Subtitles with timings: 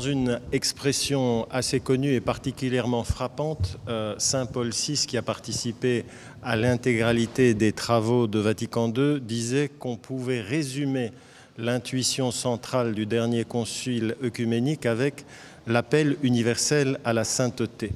[0.00, 6.06] Dans une expression assez connue et particulièrement frappante, euh, Saint Paul VI, qui a participé
[6.42, 11.12] à l'intégralité des travaux de Vatican II, disait qu'on pouvait résumer
[11.58, 15.26] l'intuition centrale du dernier concile œcuménique avec
[15.66, 17.92] l'appel universel à la sainteté.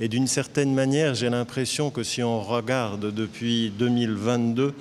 [0.00, 4.74] Et d'une certaine manière, j'ai l'impression que si on regarde depuis 2022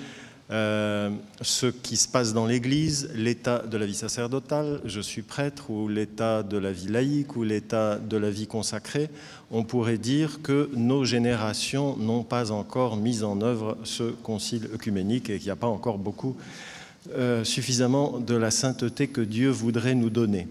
[0.52, 1.10] euh,
[1.42, 5.88] ce qui se passe dans l'Église, l'état de la vie sacerdotale, je suis prêtre, ou
[5.88, 9.10] l'état de la vie laïque, ou l'état de la vie consacrée,
[9.50, 15.32] on pourrait dire que nos générations n'ont pas encore mis en œuvre ce concile œcuménique
[15.32, 16.36] et qu'il n'y a pas encore beaucoup
[17.16, 20.48] euh, suffisamment de la sainteté que Dieu voudrait nous donner.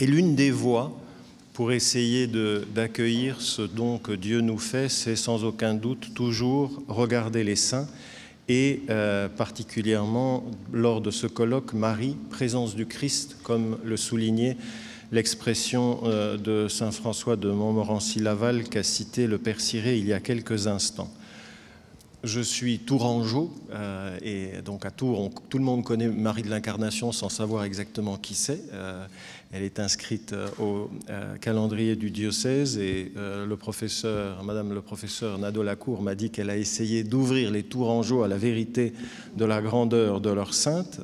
[0.00, 0.92] Et l'une des voies
[1.52, 2.26] pour essayer
[2.74, 7.86] d'accueillir ce don que Dieu nous fait, c'est sans aucun doute toujours regarder les saints
[8.50, 14.56] et euh, particulièrement lors de ce colloque Marie, présence du Christ, comme le soulignait
[15.12, 20.18] l'expression euh, de Saint François de Montmorency-Laval qu'a cité le Père Ciré il y a
[20.18, 21.12] quelques instants.
[22.22, 27.12] Je suis tourangeau, euh, et donc à Tours, tout le monde connaît Marie de l'Incarnation
[27.12, 28.60] sans savoir exactement qui c'est.
[28.74, 29.06] Euh,
[29.52, 30.90] elle est inscrite euh, au
[31.40, 36.58] calendrier du diocèse et le professeur, Madame le professeur Nadeau Lacour m'a dit qu'elle a
[36.58, 38.92] essayé d'ouvrir les Tourangeaux à la vérité
[39.38, 41.00] de la grandeur de leur sainte.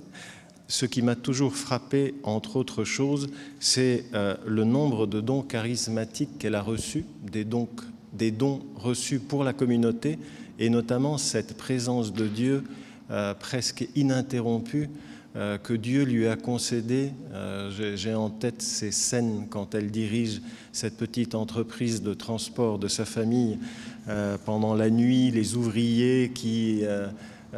[0.69, 3.29] Ce qui m'a toujours frappé, entre autres choses,
[3.59, 10.19] c'est le nombre de dons charismatiques qu'elle a reçus, des dons reçus pour la communauté
[10.59, 12.65] et notamment cette présence de Dieu
[13.11, 14.89] euh, presque ininterrompue
[15.37, 17.13] euh, que Dieu lui a concédée.
[17.33, 20.41] Euh, j'ai en tête ces scènes quand elle dirige
[20.73, 23.59] cette petite entreprise de transport de sa famille
[24.45, 26.85] pendant la nuit, les ouvriers qui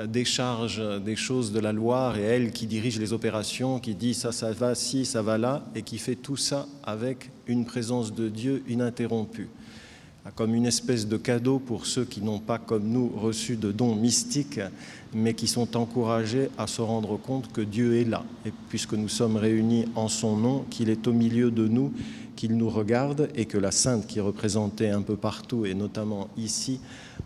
[0.06, 4.32] déchargent des choses de la Loire et elle qui dirige les opérations, qui dit ça,
[4.32, 8.30] ça va ci, ça va là, et qui fait tout ça avec une présence de
[8.30, 9.50] Dieu ininterrompue
[10.34, 13.94] comme une espèce de cadeau pour ceux qui n'ont pas, comme nous, reçu de dons
[13.94, 14.61] mystiques,
[15.15, 19.09] mais qui sont encouragés à se rendre compte que Dieu est là, et puisque nous
[19.09, 21.93] sommes réunis en son nom, qu'il est au milieu de nous,
[22.37, 26.28] qu'il nous regarde, et que la sainte qui est représentée un peu partout, et notamment
[26.37, 26.81] ici,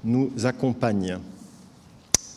[0.05, 1.19] nous accompagne.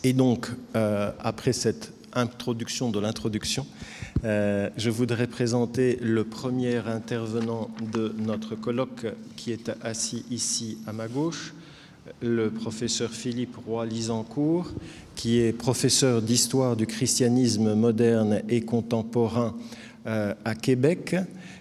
[0.04, 3.66] Et donc, euh, après cette introduction de l'introduction,
[4.24, 9.06] euh, je voudrais présenter le premier intervenant de notre colloque
[9.36, 11.54] qui est assis ici à ma gauche,
[12.20, 14.68] le professeur Philippe Roy-Lisancourt,
[15.14, 19.54] qui est professeur d'histoire du christianisme moderne et contemporain
[20.06, 21.16] euh, à Québec,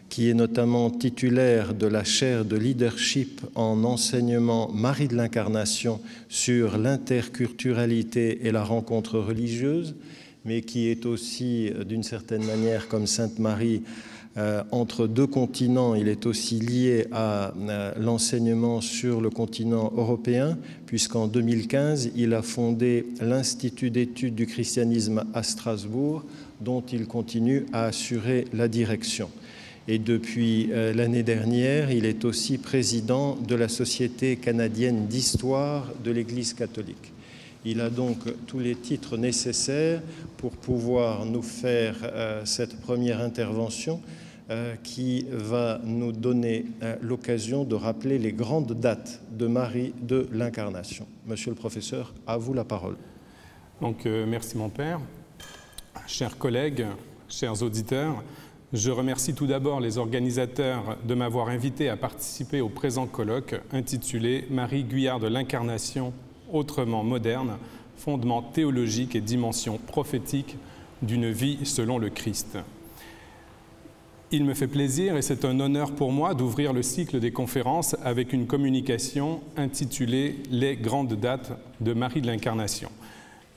[0.10, 6.00] qui est notamment titulaire de la chaire de leadership en enseignement Marie de l'Incarnation
[6.30, 9.96] sur l'interculturalité et la rencontre religieuse
[10.46, 13.82] mais qui est aussi, euh, d'une certaine manière, comme Sainte Marie,
[14.38, 20.58] euh, entre deux continents, il est aussi lié à euh, l'enseignement sur le continent européen,
[20.86, 26.24] puisqu'en 2015, il a fondé l'Institut d'études du christianisme à Strasbourg,
[26.62, 29.30] dont il continue à assurer la direction.
[29.88, 36.56] Et depuis l'année dernière, il est aussi président de la Société canadienne d'histoire de l'Église
[36.56, 37.14] catholique.
[37.68, 40.00] Il a donc tous les titres nécessaires
[40.38, 44.02] pour pouvoir nous faire euh, cette première intervention
[44.52, 50.28] euh, qui va nous donner euh, l'occasion de rappeler les grandes dates de Marie de
[50.32, 51.08] l'Incarnation.
[51.26, 52.98] Monsieur le professeur, à vous la parole.
[53.82, 55.02] Donc, merci mon père.
[56.08, 56.86] Chers collègues,
[57.28, 58.24] chers auditeurs,
[58.72, 64.46] je remercie tout d'abord les organisateurs de m'avoir invité à participer au présent colloque intitulé
[64.50, 66.14] Marie Guyard de l'Incarnation
[66.52, 67.58] autrement moderne,
[67.98, 70.58] fondement théologique et dimension prophétique
[71.02, 72.58] d'une vie selon le Christ.
[74.32, 77.96] Il me fait plaisir et c'est un honneur pour moi d'ouvrir le cycle des conférences
[78.04, 82.90] avec une communication intitulée Les grandes dates de Marie de l'Incarnation.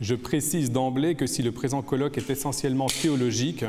[0.00, 3.64] Je précise d'emblée que si le présent colloque est essentiellement théologique,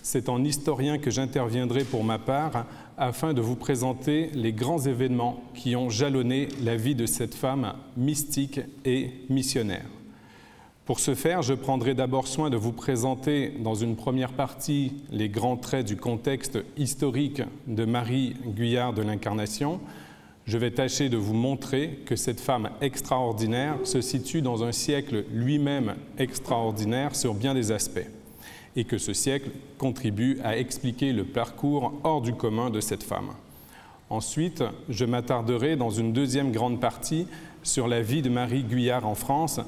[0.00, 5.42] c'est en historien que j'interviendrai pour ma part afin de vous présenter les grands événements
[5.54, 9.86] qui ont jalonné la vie de cette femme mystique et missionnaire.
[10.84, 15.30] Pour ce faire, je prendrai d'abord soin de vous présenter dans une première partie les
[15.30, 19.80] grands traits du contexte historique de Marie Guyard de l'Incarnation.
[20.44, 25.24] Je vais tâcher de vous montrer que cette femme extraordinaire se situe dans un siècle
[25.32, 28.06] lui-même extraordinaire sur bien des aspects
[28.76, 33.30] et que ce siècle contribue à expliquer le parcours hors du commun de cette femme.
[34.10, 37.26] Ensuite, je m'attarderai dans une deuxième grande partie
[37.62, 39.60] sur la vie de Marie Guyard en France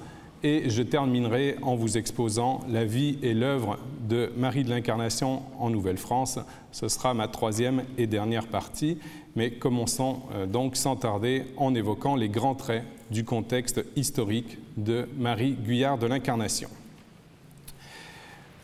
[0.43, 5.70] et je terminerai en vous exposant la vie et l'œuvre de Marie de l'Incarnation en
[5.70, 6.38] Nouvelle-France.
[6.73, 8.99] Ce sera ma troisième et dernière partie,
[9.35, 15.09] mais commençons euh, donc sans tarder en évoquant les grands traits du contexte historique de
[15.17, 16.69] Marie Guyard de l'Incarnation.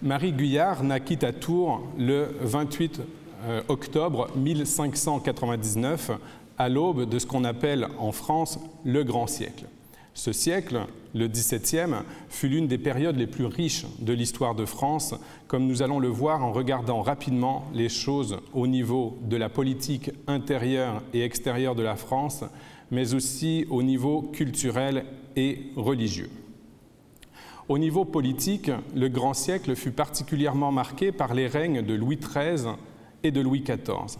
[0.03, 3.01] Marie Guyard naquit à Tours le 28
[3.45, 6.11] euh, octobre 1599
[6.59, 9.67] à l'aube de ce qu'on appelle en France le Grand Siècle.
[10.13, 15.15] Ce siècle, le XVIIe, fut l'une des périodes les plus riches de l'histoire de France,
[15.47, 20.11] comme nous allons le voir en regardant rapidement les choses au niveau de la politique
[20.27, 22.43] intérieure et extérieure de la France,
[22.91, 25.05] mais aussi au niveau culturel
[25.37, 26.29] et religieux.
[27.69, 32.73] Au niveau politique, le grand siècle fut particulièrement marqué par les règnes de Louis XIII
[33.23, 34.19] et de Louis XIV.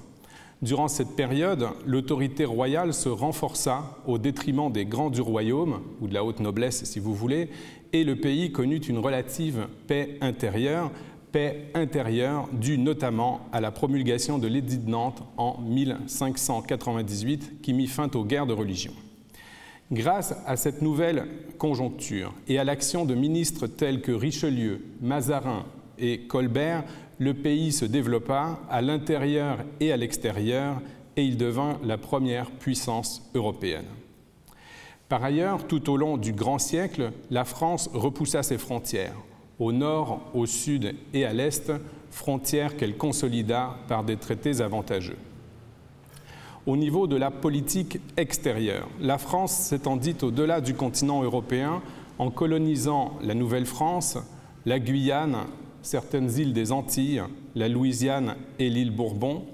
[0.63, 6.15] Durant cette période, l'autorité royale se renforça au détriment des grands du royaume, ou de
[6.15, 7.51] la haute noblesse si vous voulez,
[7.93, 10.93] et le pays connut une relative paix intérieure,
[11.33, 17.89] paix intérieure due notamment à la promulgation de l'édit de Nantes en 1598 qui mit
[17.89, 18.93] fin aux guerres de religion.
[19.93, 21.29] Grâce à cette nouvelle
[21.59, 25.67] conjoncture et à l'action de ministres tels que Richelieu, Mazarin
[25.99, 26.83] et Colbert,
[27.19, 30.81] le pays se développa à l'intérieur et à l'extérieur
[31.19, 33.85] et il devint la première puissance européenne.
[35.11, 39.17] Par ailleurs, tout au long du grand siècle, la France repoussa ses frontières,
[39.59, 41.71] au nord, au sud et à l'est,
[42.11, 45.19] frontières qu'elle consolida par des traités avantageux
[46.67, 48.89] au niveau de la politique extérieure.
[49.01, 51.83] La France s'étendit au-delà du continent européen
[52.19, 54.19] en colonisant la Nouvelle-France,
[54.65, 55.39] la Guyane,
[55.83, 57.23] certaines îles des Antilles,
[57.55, 59.45] la Louisiane et l'île Bourbon,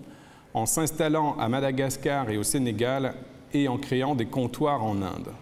[0.55, 3.15] en s'installant à Madagascar et au Sénégal
[3.55, 5.33] et en créant des comptoirs en Inde.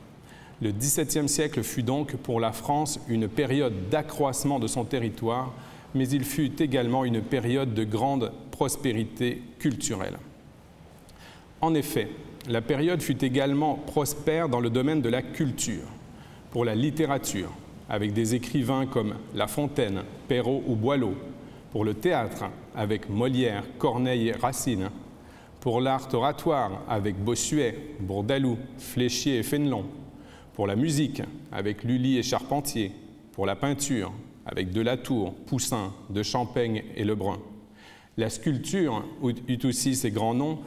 [0.62, 5.52] Le XVIIe siècle fut donc pour la France une période d'accroissement de son territoire,
[5.94, 10.16] mais il fut également une période de grande prospérité culturelle.
[11.60, 12.08] En effet,
[12.48, 15.88] la période fut également prospère dans le domaine de la culture,
[16.50, 17.50] pour la littérature,
[17.88, 21.14] avec des écrivains comme La Fontaine, Perrault ou Boileau,
[21.72, 22.44] pour le théâtre,
[22.74, 24.90] avec Molière, Corneille et Racine,
[25.60, 29.86] pour l'art oratoire, avec Bossuet, Bourdaloue, Fléchier et Fénelon,
[30.54, 32.92] pour la musique, avec Lully et Charpentier,
[33.32, 34.12] pour la peinture,
[34.44, 37.38] avec Delatour, Poussin, de Champaigne et Lebrun.
[38.16, 40.60] La sculpture eut aussi ses grands noms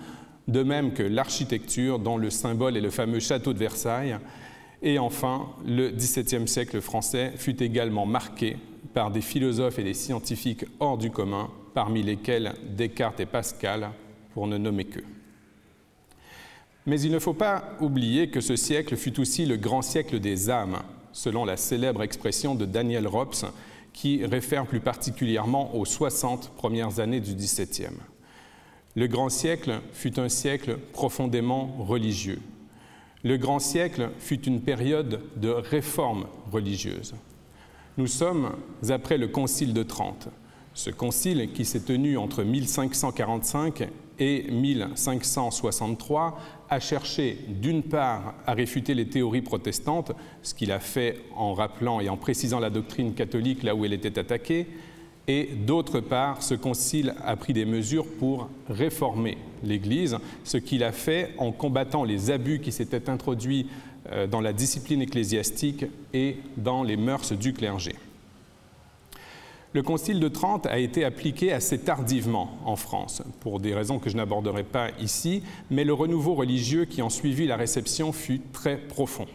[0.50, 4.18] de même que l'architecture dont le symbole est le fameux château de Versailles.
[4.82, 8.58] Et enfin, le XVIIe siècle français fut également marqué
[8.94, 13.90] par des philosophes et des scientifiques hors du commun, parmi lesquels Descartes et Pascal,
[14.34, 15.06] pour ne nommer qu'eux.
[16.86, 20.50] Mais il ne faut pas oublier que ce siècle fut aussi le grand siècle des
[20.50, 20.80] âmes,
[21.12, 23.46] selon la célèbre expression de Daniel Rops,
[23.94, 27.98] qui réfère plus particulièrement aux 60 premières années du XVIIe.
[29.00, 32.42] Le grand siècle fut un siècle profondément religieux.
[33.24, 37.16] Le grand siècle fut une période de réforme religieuse.
[37.98, 38.52] Nous sommes
[38.90, 40.28] après le Concile de Trente.
[40.74, 43.88] Ce concile, qui s'est tenu entre 1545
[44.20, 46.38] et 1563,
[46.70, 50.12] a cherché d'une part à réfuter les théories protestantes,
[50.44, 53.94] ce qu'il a fait en rappelant et en précisant la doctrine catholique là où elle
[53.94, 54.68] était attaquée,
[55.30, 60.92] et d'autre part, ce concile a pris des mesures pour réformer l'Église, ce qu'il a
[60.92, 63.68] fait en combattant les abus qui s'étaient introduits
[64.12, 67.94] euh, dans la discipline ecclésiastique et dans les mœurs du clergé.
[69.74, 74.10] Le Concile de Trente a été appliqué assez tardivement en France, pour des raisons que
[74.10, 78.78] je n'aborderai pas ici, mais le renouveau religieux qui en suivit la réception fut très
[78.78, 79.28] profond.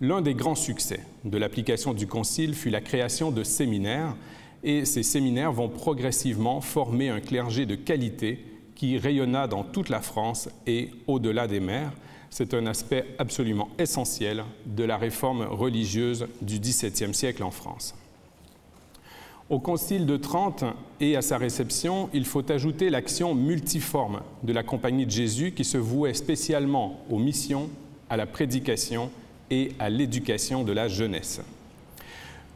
[0.00, 4.14] L'un des grands succès de l'application du Concile fut la création de séminaires
[4.62, 10.00] et ces séminaires vont progressivement former un clergé de qualité qui rayonna dans toute la
[10.00, 11.92] France et au-delà des mers.
[12.30, 17.94] C'est un aspect absolument essentiel de la réforme religieuse du XVIIe siècle en France.
[19.50, 20.64] Au Concile de Trente
[20.98, 25.64] et à sa réception, il faut ajouter l'action multiforme de la Compagnie de Jésus qui
[25.64, 27.68] se vouait spécialement aux missions,
[28.08, 29.10] à la prédication
[29.50, 31.42] et à l'éducation de la jeunesse.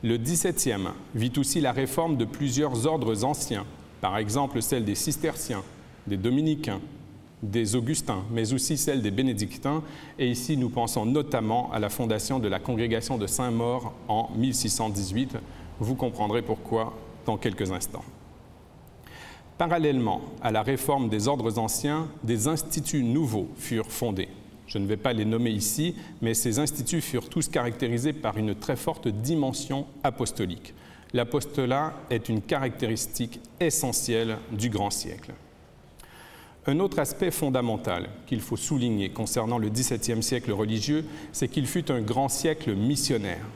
[0.03, 3.65] Le XVIIe vit aussi la réforme de plusieurs ordres anciens,
[4.01, 5.63] par exemple celle des cisterciens,
[6.07, 6.81] des dominicains,
[7.43, 9.83] des augustins, mais aussi celle des bénédictins.
[10.19, 15.39] Et ici, nous pensons notamment à la fondation de la congrégation de Saint-Maur en 1618.
[15.81, 18.05] Vous comprendrez pourquoi dans quelques instants.
[19.59, 24.29] Parallèlement à la réforme des ordres anciens, des instituts nouveaux furent fondés.
[24.67, 28.55] Je ne vais pas les nommer ici, mais ces instituts furent tous caractérisés par une
[28.55, 30.75] très forte dimension apostolique.
[31.13, 35.33] L'apostolat est une caractéristique essentielle du grand siècle.
[36.67, 41.93] Un autre aspect fondamental qu'il faut souligner concernant le XVIIe siècle religieux, c'est qu'il fut
[41.93, 43.47] un grand siècle missionnaire.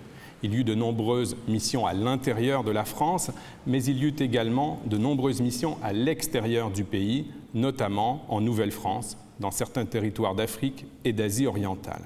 [0.44, 3.32] Il y eut de nombreuses missions à l'intérieur de la France,
[3.66, 9.18] mais il y eut également de nombreuses missions à l'extérieur du pays, notamment en Nouvelle-France,
[9.40, 12.02] dans certains territoires d'Afrique et d'Asie orientale.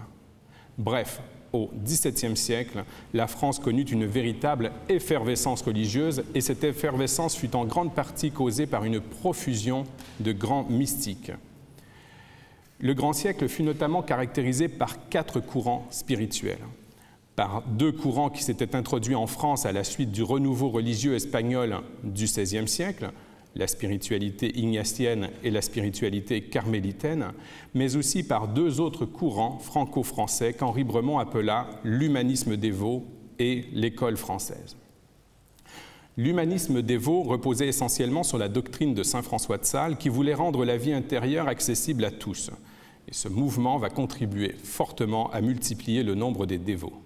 [0.79, 1.21] Bref,
[1.53, 7.65] au XVIIe siècle, la France connut une véritable effervescence religieuse et cette effervescence fut en
[7.65, 9.85] grande partie causée par une profusion
[10.21, 11.33] de grands mystiques.
[12.81, 16.59] Le grand siècle fut notamment caractérisé par quatre courants spirituels
[17.37, 21.81] par deux courants qui s'étaient introduits en France à la suite du renouveau religieux espagnol
[22.05, 23.11] du XVIe siècle,
[23.57, 27.33] la spiritualité ignatienne et la spiritualité carmélitaine,
[27.75, 33.05] mais aussi par deux autres courants franco-français qu'Henri Bremont appela l'humanisme dévot
[33.39, 34.77] et l'école française.
[36.17, 40.65] L'humanisme dévot reposait essentiellement sur la doctrine de Saint François de Sales qui voulait rendre
[40.65, 42.51] la vie intérieure accessible à tous.
[43.09, 47.04] Et ce mouvement va contribuer fortement à multiplier le nombre des dévots.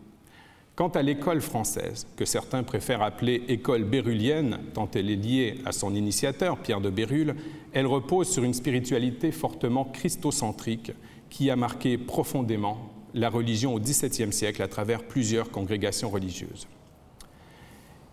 [0.79, 5.73] Quant à l'école française, que certains préfèrent appeler école bérulienne, tant elle est liée à
[5.73, 7.35] son initiateur, Pierre de Bérulle,
[7.73, 10.93] elle repose sur une spiritualité fortement christocentrique
[11.31, 16.69] qui a marqué profondément la religion au XVIIe siècle à travers plusieurs congrégations religieuses.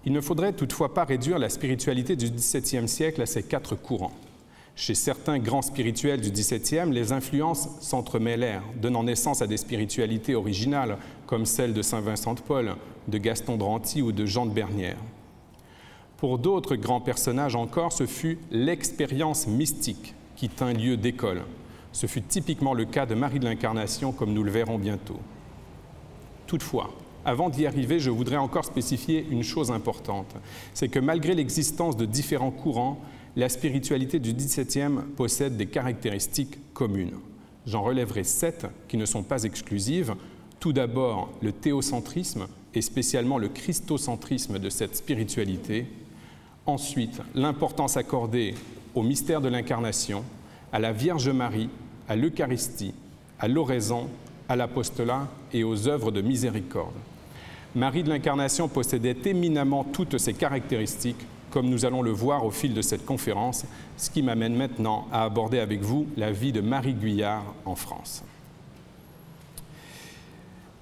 [0.03, 4.13] Il ne faudrait toutefois pas réduire la spiritualité du XVIIe siècle à ces quatre courants.
[4.77, 10.97] Chez certains grands spirituels du XVIIe, les influences s'entremêlèrent, donnant naissance à des spiritualités originales,
[11.27, 12.75] comme celle de Saint Vincent de Paul,
[13.07, 14.97] de Gaston de ou de Jean de Bernière.
[16.17, 21.43] Pour d'autres grands personnages encore, ce fut l'expérience mystique qui tint lieu d'école.
[21.93, 25.19] Ce fut typiquement le cas de Marie de l'Incarnation, comme nous le verrons bientôt.
[26.47, 26.89] Toutefois,
[27.23, 30.35] avant d'y arriver, je voudrais encore spécifier une chose importante,
[30.73, 32.99] c'est que malgré l'existence de différents courants,
[33.35, 37.15] la spiritualité du XVIIe possède des caractéristiques communes.
[37.67, 40.15] J'en relèverai sept qui ne sont pas exclusives.
[40.59, 45.87] Tout d'abord, le théocentrisme et spécialement le christocentrisme de cette spiritualité.
[46.65, 48.55] Ensuite, l'importance accordée
[48.93, 50.23] au mystère de l'incarnation,
[50.71, 51.69] à la Vierge Marie,
[52.07, 52.93] à l'Eucharistie,
[53.39, 54.07] à l'oraison,
[54.47, 56.93] à l'apostolat et aux œuvres de miséricorde.
[57.75, 62.73] Marie de l'Incarnation possédait éminemment toutes ces caractéristiques comme nous allons le voir au fil
[62.73, 63.63] de cette conférence,
[63.95, 68.25] ce qui m'amène maintenant à aborder avec vous la vie de Marie Guyard en France.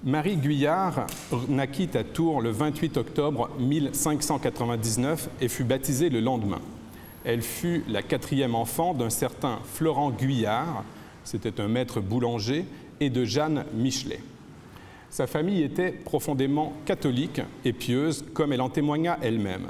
[0.02, 1.06] Marie Guyard
[1.48, 6.60] naquit à Tours le 28 octobre 1599 et fut baptisée le lendemain.
[7.24, 10.82] Elle fut la quatrième enfant d'un certain Florent Guyard,
[11.22, 12.64] c'était un maître boulanger,
[12.98, 14.20] et de Jeanne Michelet.
[15.08, 19.68] Sa famille était profondément catholique et pieuse, comme elle en témoigna elle-même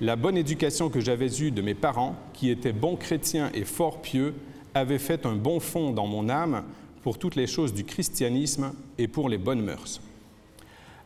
[0.00, 4.00] la bonne éducation que j'avais eue de mes parents, qui étaient bons chrétiens et fort
[4.00, 4.34] pieux,
[4.74, 6.64] avait fait un bon fond dans mon âme
[7.02, 10.00] pour toutes les choses du christianisme et pour les bonnes mœurs.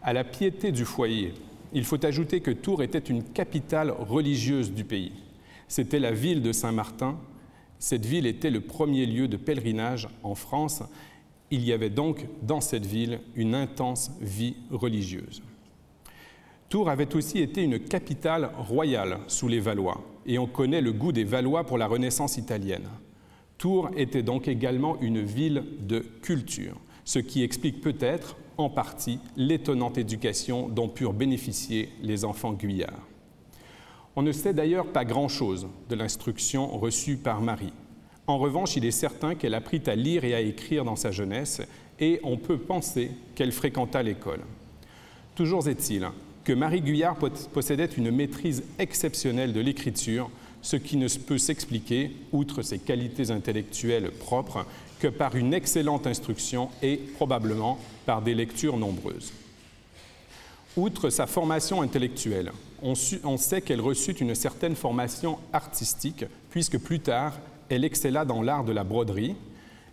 [0.03, 1.33] À la piété du foyer,
[1.73, 5.13] il faut ajouter que Tours était une capitale religieuse du pays.
[5.69, 7.17] C'était la ville de Saint-Martin.
[7.79, 10.83] Cette ville était le premier lieu de pèlerinage en France.
[11.51, 15.43] Il y avait donc dans cette ville une intense vie religieuse.
[16.73, 21.13] Tours avait aussi été une capitale royale sous les Valois, et on connaît le goût
[21.13, 22.89] des Valois pour la Renaissance italienne.
[23.59, 29.99] Tours était donc également une ville de culture, ce qui explique peut-être en partie l'étonnante
[29.99, 33.07] éducation dont purent bénéficier les enfants guyards.
[34.17, 37.75] On ne sait d'ailleurs pas grand-chose de l'instruction reçue par Marie.
[38.27, 41.61] En revanche, il est certain qu'elle apprit à lire et à écrire dans sa jeunesse,
[42.01, 44.41] et on peut penser qu'elle fréquenta l'école.
[45.35, 46.09] Toujours est-il
[46.45, 47.17] que Marie Guyard
[47.53, 50.31] possédait une maîtrise exceptionnelle de l'écriture,
[50.61, 54.67] ce qui ne peut s'expliquer, outre ses qualités intellectuelles propres,
[55.01, 59.33] que par une excellente instruction et probablement par des lectures nombreuses.
[60.77, 62.95] Outre sa formation intellectuelle, on,
[63.25, 68.65] on sait qu'elle reçut une certaine formation artistique, puisque plus tard, elle excella dans l'art
[68.65, 69.35] de la broderie,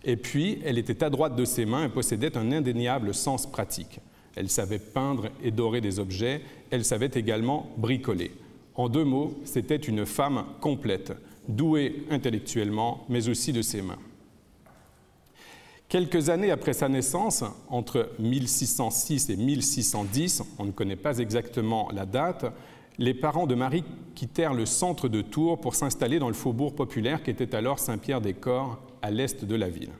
[0.04, 4.00] et puis elle était adroite de ses mains et possédait un indéniable sens pratique.
[4.36, 8.30] Elle savait peindre et dorer des objets, elle savait également bricoler.
[8.74, 11.12] En deux mots, c'était une femme complète,
[11.48, 13.98] douée intellectuellement, mais aussi de ses mains.
[15.88, 22.06] Quelques années après sa naissance, entre 1606 et 1610, on ne connaît pas exactement la
[22.06, 22.46] date,
[22.98, 23.82] les parents de Marie
[24.14, 28.78] quittèrent le centre de Tours pour s'installer dans le faubourg populaire qui était alors Saint-Pierre-des-Corps,
[29.02, 29.90] à l'est de la ville.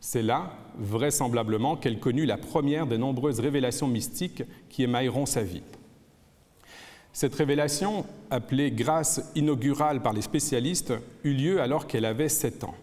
[0.00, 5.62] C'est là, vraisemblablement, qu'elle connut la première des nombreuses révélations mystiques qui émailleront sa vie.
[7.12, 12.74] Cette révélation, appelée grâce inaugurale par les spécialistes, eut lieu alors qu'elle avait sept ans.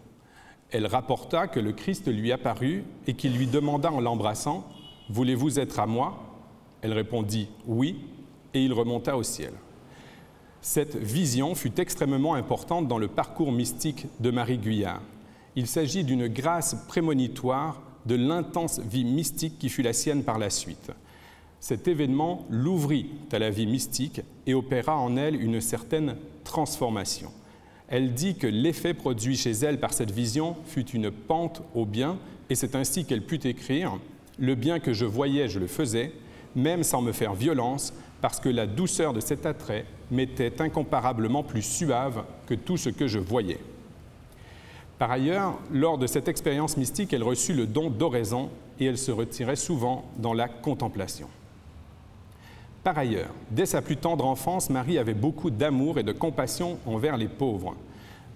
[0.71, 4.67] Elle rapporta que le Christ lui apparut et qu'il lui demanda en l'embrassant
[5.09, 6.17] Voulez-vous être à moi?
[6.81, 8.03] Elle répondit Oui,
[8.53, 9.53] et il remonta au ciel.
[10.61, 15.01] Cette vision fut extrêmement importante dans le parcours mystique de Marie Guyard.
[15.57, 20.49] Il s'agit d'une grâce prémonitoire de l'intense vie mystique qui fut la sienne par la
[20.49, 20.91] suite.
[21.59, 27.31] Cet événement l'ouvrit à la vie mystique et opéra en elle une certaine transformation.
[27.87, 32.17] Elle dit que l'effet produit chez elle par cette vision fut une pente au bien,
[32.49, 33.97] et c'est ainsi qu'elle put écrire
[34.37, 36.11] Le bien que je voyais, je le faisais,
[36.55, 41.61] même sans me faire violence, parce que la douceur de cet attrait m'était incomparablement plus
[41.61, 43.59] suave que tout ce que je voyais.
[44.97, 48.49] Par ailleurs, lors de cette expérience mystique, elle reçut le don d'oraison
[48.79, 51.27] et elle se retirait souvent dans la contemplation.
[52.83, 57.17] Par ailleurs, dès sa plus tendre enfance, Marie avait beaucoup d'amour et de compassion envers
[57.17, 57.75] les pauvres.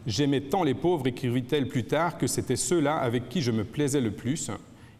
[0.07, 4.01] J'aimais tant les pauvres, écrivit-elle plus tard, que c'était ceux-là avec qui je me plaisais
[4.01, 4.49] le plus.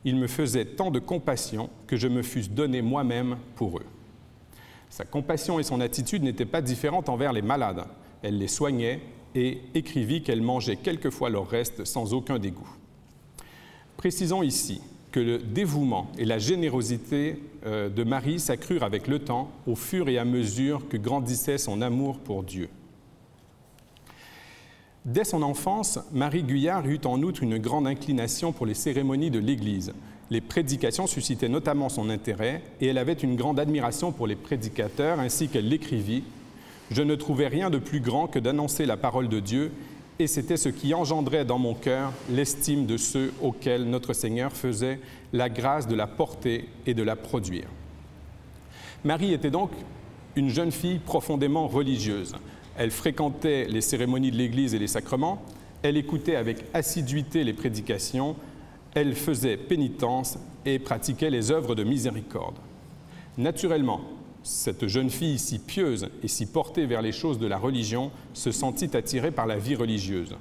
[0.05, 3.85] Ils me faisaient tant de compassion que je me fusse donné moi-même pour eux.
[4.89, 7.85] Sa compassion et son attitude n'étaient pas différentes envers les malades.
[8.21, 9.01] Elle les soignait
[9.35, 12.69] et écrivit qu'elle mangeait quelquefois leur reste sans aucun dégoût.
[13.97, 14.81] Précisons ici
[15.11, 20.07] que le dévouement et la générosité euh, de Marie s'accrurent avec le temps au fur
[20.07, 22.69] et à mesure que grandissait son amour pour Dieu.
[25.05, 29.39] Dès son enfance, Marie Guyard eut en outre une grande inclination pour les cérémonies de
[29.39, 29.93] l'Église.
[30.29, 35.19] Les prédications suscitaient notamment son intérêt et elle avait une grande admiration pour les prédicateurs
[35.19, 36.23] ainsi qu'elle l'écrivit.
[36.91, 39.71] Je ne trouvais rien de plus grand que d'annoncer la parole de Dieu
[40.17, 44.99] et c'était ce qui engendrait dans mon cœur l'estime de ceux auxquels notre Seigneur faisait
[45.31, 47.67] la grâce de la porter et de la produire.
[49.05, 49.71] Marie était donc
[50.35, 52.35] une jeune fille profondément religieuse.
[52.77, 55.41] Elle fréquentait les cérémonies de l'Église et les sacrements,
[55.83, 58.35] elle écoutait avec assiduité les prédications,
[58.93, 62.55] elle faisait pénitence et pratiquait les œuvres de miséricorde.
[63.37, 64.01] Naturellement,
[64.43, 68.51] cette jeune fille si pieuse et si portée vers les choses de la religion se
[68.51, 70.35] sentit attirée par la vie religieuse.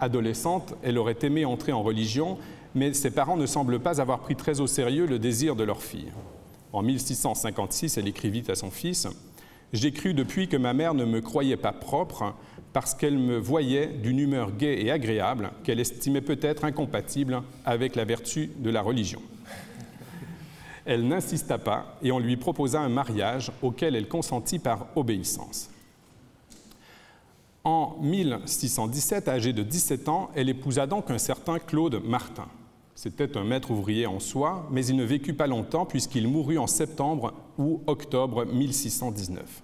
[0.00, 2.38] Adolescente, elle aurait aimé entrer en religion,
[2.74, 5.82] mais ses parents ne semblent pas avoir pris très au sérieux le désir de leur
[5.82, 6.12] fille.
[6.72, 9.06] En 1656, elle écrivit à son fils
[9.72, 12.34] J'ai cru depuis que ma mère ne me croyait pas propre,
[12.72, 18.04] parce qu'elle me voyait d'une humeur gaie et agréable, qu'elle estimait peut-être incompatible avec la
[18.04, 19.20] vertu de la religion.
[20.84, 25.70] Elle n'insista pas et on lui proposa un mariage auquel elle consentit par obéissance.
[27.64, 32.48] En 1617, âgée de 17 ans, elle épousa donc un certain Claude Martin.
[32.96, 36.66] C'était un maître ouvrier en soi, mais il ne vécut pas longtemps puisqu'il mourut en
[36.66, 39.62] septembre ou octobre 1619.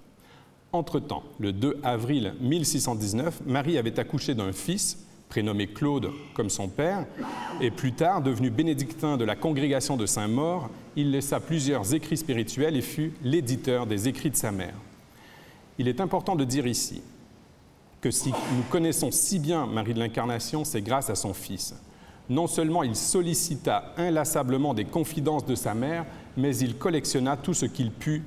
[0.72, 7.04] Entre-temps, le 2 avril 1619, Marie avait accouché d'un fils prénommé Claude comme son père,
[7.60, 12.76] et plus tard devenu bénédictin de la congrégation de Saint-Maur, il laissa plusieurs écrits spirituels
[12.76, 14.74] et fut l'éditeur des écrits de sa mère.
[15.78, 17.02] Il est important de dire ici
[18.00, 21.74] que si nous connaissons si bien Marie de l'Incarnation, c'est grâce à son Fils.
[22.28, 26.04] Non seulement il sollicita inlassablement des confidences de sa mère,
[26.36, 28.22] mais il collectionna tout ce qu'il put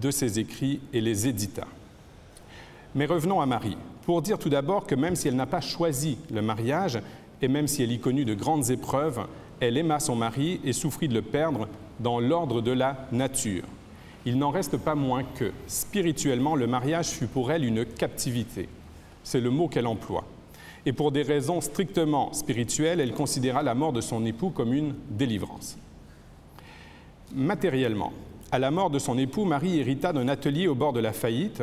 [0.00, 1.66] de ses écrits et les édita.
[2.94, 6.18] Mais revenons à Marie pour dire tout d'abord que même si elle n'a pas choisi
[6.30, 7.00] le mariage,
[7.40, 9.26] et même si elle y connut de grandes épreuves,
[9.60, 11.68] elle aima son mari et souffrit de le perdre
[12.00, 13.64] dans l'ordre de la nature.
[14.24, 18.68] Il n'en reste pas moins que, spirituellement, le mariage fut pour elle une captivité.
[19.24, 20.24] C'est le mot qu'elle emploie.
[20.86, 24.94] Et pour des raisons strictement spirituelles, elle considéra la mort de son époux comme une
[25.10, 25.78] délivrance.
[27.34, 28.12] Matériellement,
[28.50, 31.62] à la mort de son époux, Marie hérita d'un atelier au bord de la faillite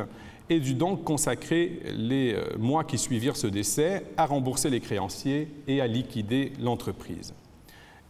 [0.50, 5.48] et dut donc consacrer les euh, mois qui suivirent ce décès à rembourser les créanciers
[5.68, 7.34] et à liquider l'entreprise.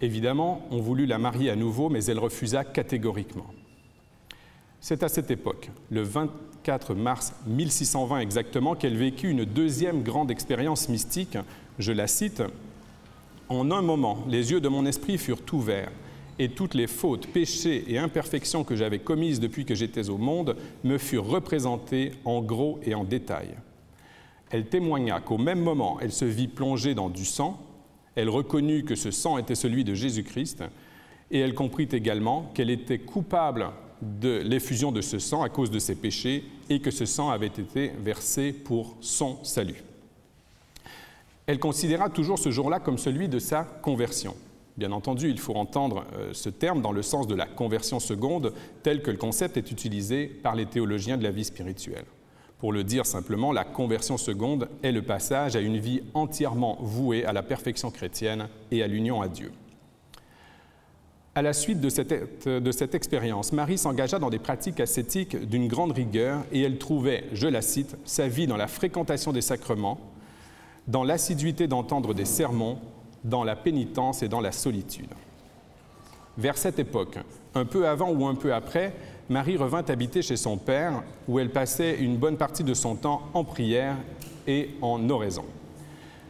[0.02, 3.48] Évidemment, on voulut la marier à nouveau, mais elle refusa catégoriquement.
[4.80, 10.88] C'est à cette époque, le 24 mars 1620 exactement, qu'elle vécut une deuxième grande expérience
[10.88, 11.38] mystique.
[11.80, 12.42] Je la cite
[13.50, 15.92] En un moment, les yeux de mon esprit furent ouverts
[16.40, 20.56] et toutes les fautes, péchés et imperfections que j'avais commises depuis que j'étais au monde
[20.86, 23.50] me furent représentées en gros et en détail.
[24.50, 27.62] Elle témoigna qu'au même moment, elle se vit plongée dans du sang,
[28.16, 30.64] elle reconnut que ce sang était celui de Jésus-Christ,
[31.30, 33.68] et elle comprit également qu'elle était coupable
[34.02, 37.48] de l'effusion de ce sang à cause de ses péchés, et que ce sang avait
[37.48, 39.84] été versé pour son salut.
[41.46, 44.36] Elle considéra toujours ce jour-là comme celui de sa conversion.
[44.80, 48.54] Bien entendu, il faut entendre euh, ce terme dans le sens de la conversion seconde,
[48.82, 52.06] tel que le concept est utilisé par les théologiens de la vie spirituelle.
[52.60, 57.26] Pour le dire simplement, la conversion seconde est le passage à une vie entièrement vouée
[57.26, 59.52] à la perfection chrétienne et à l'union à Dieu.
[61.36, 65.68] À la suite de cette, de cette expérience, Marie s'engagea dans des pratiques ascétiques d'une
[65.68, 70.00] grande rigueur et elle trouvait, je la cite, sa vie dans la fréquentation des sacrements,
[70.88, 72.80] dans l'assiduité d'entendre des sermons,
[73.24, 75.10] dans la pénitence et dans la solitude.
[76.38, 77.18] Vers cette époque,
[77.56, 78.94] un peu avant ou un peu après,
[79.30, 83.24] Marie revint habiter chez son père, où elle passait une bonne partie de son temps
[83.34, 83.96] en prière
[84.48, 85.46] et en oraison.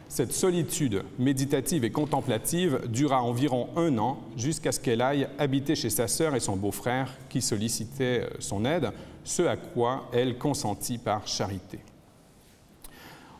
[0.08, 5.88] Cette solitude méditative et contemplative dura environ un an jusqu'à ce qu'elle aille habiter chez
[5.88, 8.90] sa sœur et son beau-frère qui sollicitaient son aide,
[9.22, 11.78] ce à quoi elle consentit par charité.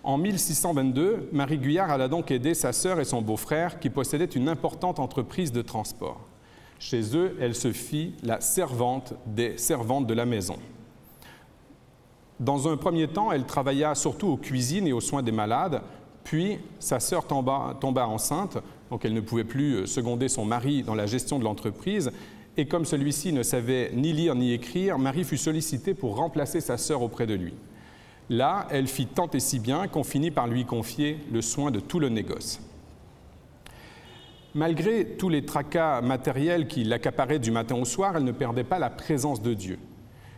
[0.03, 4.49] En 1622, Marie Guyard alla donc aider sa sœur et son beau-frère qui possédaient une
[4.49, 6.21] importante entreprise de transport.
[6.79, 10.57] Chez eux, elle se fit la servante des servantes de la maison.
[12.39, 15.83] Dans un premier temps, elle travailla surtout aux cuisines et aux soins des malades,
[16.25, 18.57] puis sa sœur tomba, tomba enceinte,
[18.91, 22.11] donc elle ne pouvait plus seconder son mari dans la gestion de l'entreprise,
[22.57, 26.79] et comme celui-ci ne savait ni lire ni écrire, Marie fut sollicitée pour remplacer sa
[26.79, 27.53] sœur auprès de lui.
[28.31, 31.81] Là, elle fit tant et si bien qu'on finit par lui confier le soin de
[31.81, 32.61] tout le négoce.
[34.55, 38.79] Malgré tous les tracas matériels qui l'accaparaient du matin au soir, elle ne perdait pas
[38.79, 39.81] la présence de Dieu.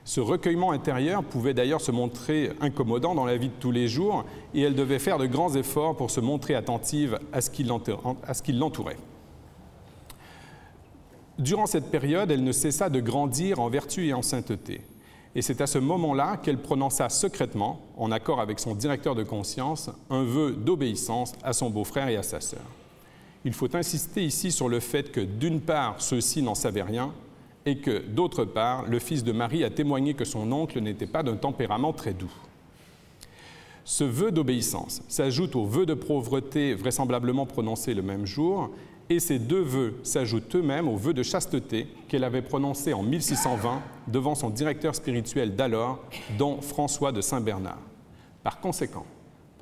[0.05, 4.25] Ce recueillement intérieur pouvait d'ailleurs se montrer incommodant dans la vie de tous les jours
[4.55, 7.63] et elle devait faire de grands efforts pour se montrer attentive à ce qui
[8.53, 8.97] l'entourait.
[11.39, 14.81] Durant cette période, elle ne cessa de grandir en vertu et en sainteté.
[15.35, 19.91] Et c'est à ce moment-là qu'elle prononça secrètement, en accord avec son directeur de conscience,
[20.11, 22.61] un vœu d'obéissance à son beau-frère et à sa sœur.
[23.45, 27.13] Il faut insister ici sur le fait que d'une part, ceux-ci n'en savaient rien,
[27.65, 31.23] et que d'autre part, le fils de Marie a témoigné que son oncle n'était pas
[31.23, 32.33] d'un tempérament très doux.
[33.85, 38.71] Ce vœu d'obéissance s'ajoute au vœu de pauvreté vraisemblablement prononcé le même jour,
[39.13, 43.83] et ces deux vœux s'ajoutent eux-mêmes aux vœux de chasteté qu'elle avait prononcés en 1620
[44.09, 46.03] devant son directeur spirituel d'alors,
[46.39, 47.79] dont François de Saint-Bernard.
[48.43, 49.05] Par conséquent,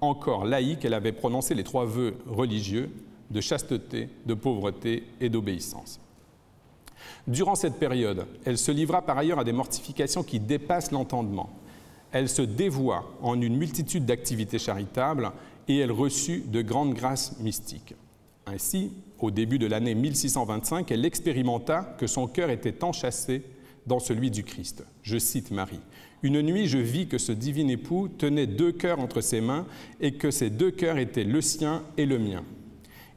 [0.00, 2.90] encore laïque, elle avait prononcé les trois vœux religieux
[3.30, 6.00] de chasteté, de pauvreté et d'obéissance.
[7.26, 11.50] Durant cette période, elle se livra par ailleurs à des mortifications qui dépassent l'entendement.
[12.12, 15.32] Elle se dévoua en une multitude d'activités charitables
[15.66, 17.94] et elle reçut de grandes grâces mystiques.
[18.46, 18.92] Ainsi,
[19.24, 23.42] au début de l'année 1625, elle expérimenta que son cœur était enchâssé
[23.86, 24.84] dans celui du Christ.
[25.02, 25.80] Je cite Marie.
[26.22, 29.66] Une nuit, je vis que ce divin époux tenait deux cœurs entre ses mains
[30.00, 32.44] et que ces deux cœurs étaient le sien et le mien.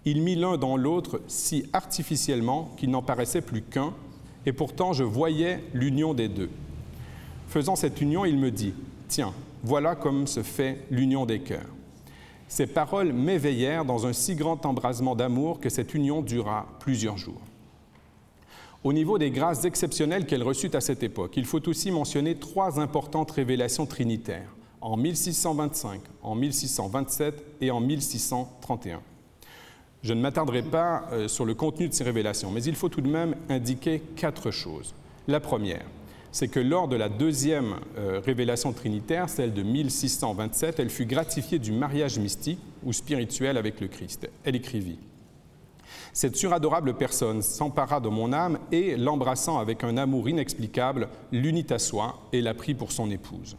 [0.06, 3.94] Il mit l'un dans l'autre si artificiellement qu'il n'en paraissait plus qu'un,
[4.46, 6.50] et pourtant je voyais l'union des deux.
[7.48, 8.74] Faisant cette union, il me dit,
[9.08, 11.70] Tiens, voilà comme se fait l'union des cœurs.
[12.48, 17.42] Ces paroles m'éveillèrent dans un si grand embrasement d'amour que cette union dura plusieurs jours.
[18.84, 22.80] Au niveau des grâces exceptionnelles qu'elle reçut à cette époque, il faut aussi mentionner trois
[22.80, 29.02] importantes révélations trinitaires, en 1625, en 1627 et en 1631.
[30.04, 33.00] Je ne m'attarderai pas euh, sur le contenu de ces révélations, mais il faut tout
[33.00, 34.94] de même indiquer quatre choses.
[35.30, 35.86] La première,
[36.34, 41.60] c'est que lors de la deuxième euh, révélation trinitaire, celle de 1627, elle fut gratifiée
[41.60, 44.28] du mariage mystique ou spirituel avec le Christ.
[44.44, 44.98] Elle écrivit
[46.12, 51.78] Cette suradorable personne s'empara de mon âme et, l'embrassant avec un amour inexplicable, l'unit à
[51.78, 53.56] soi et la prit pour son épouse.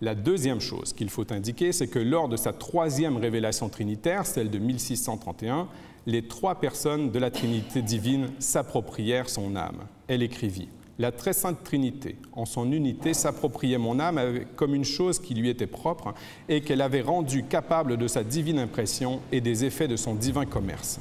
[0.00, 4.50] La deuxième chose qu'il faut indiquer, c'est que lors de sa troisième révélation trinitaire, celle
[4.50, 5.66] de 1631,
[6.06, 9.78] les trois personnes de la Trinité divine s'approprièrent son âme.
[10.06, 14.20] Elle écrivit la très sainte Trinité, en son unité, s'appropriait mon âme
[14.56, 16.14] comme une chose qui lui était propre
[16.48, 20.44] et qu'elle avait rendue capable de sa divine impression et des effets de son divin
[20.44, 21.00] commerce.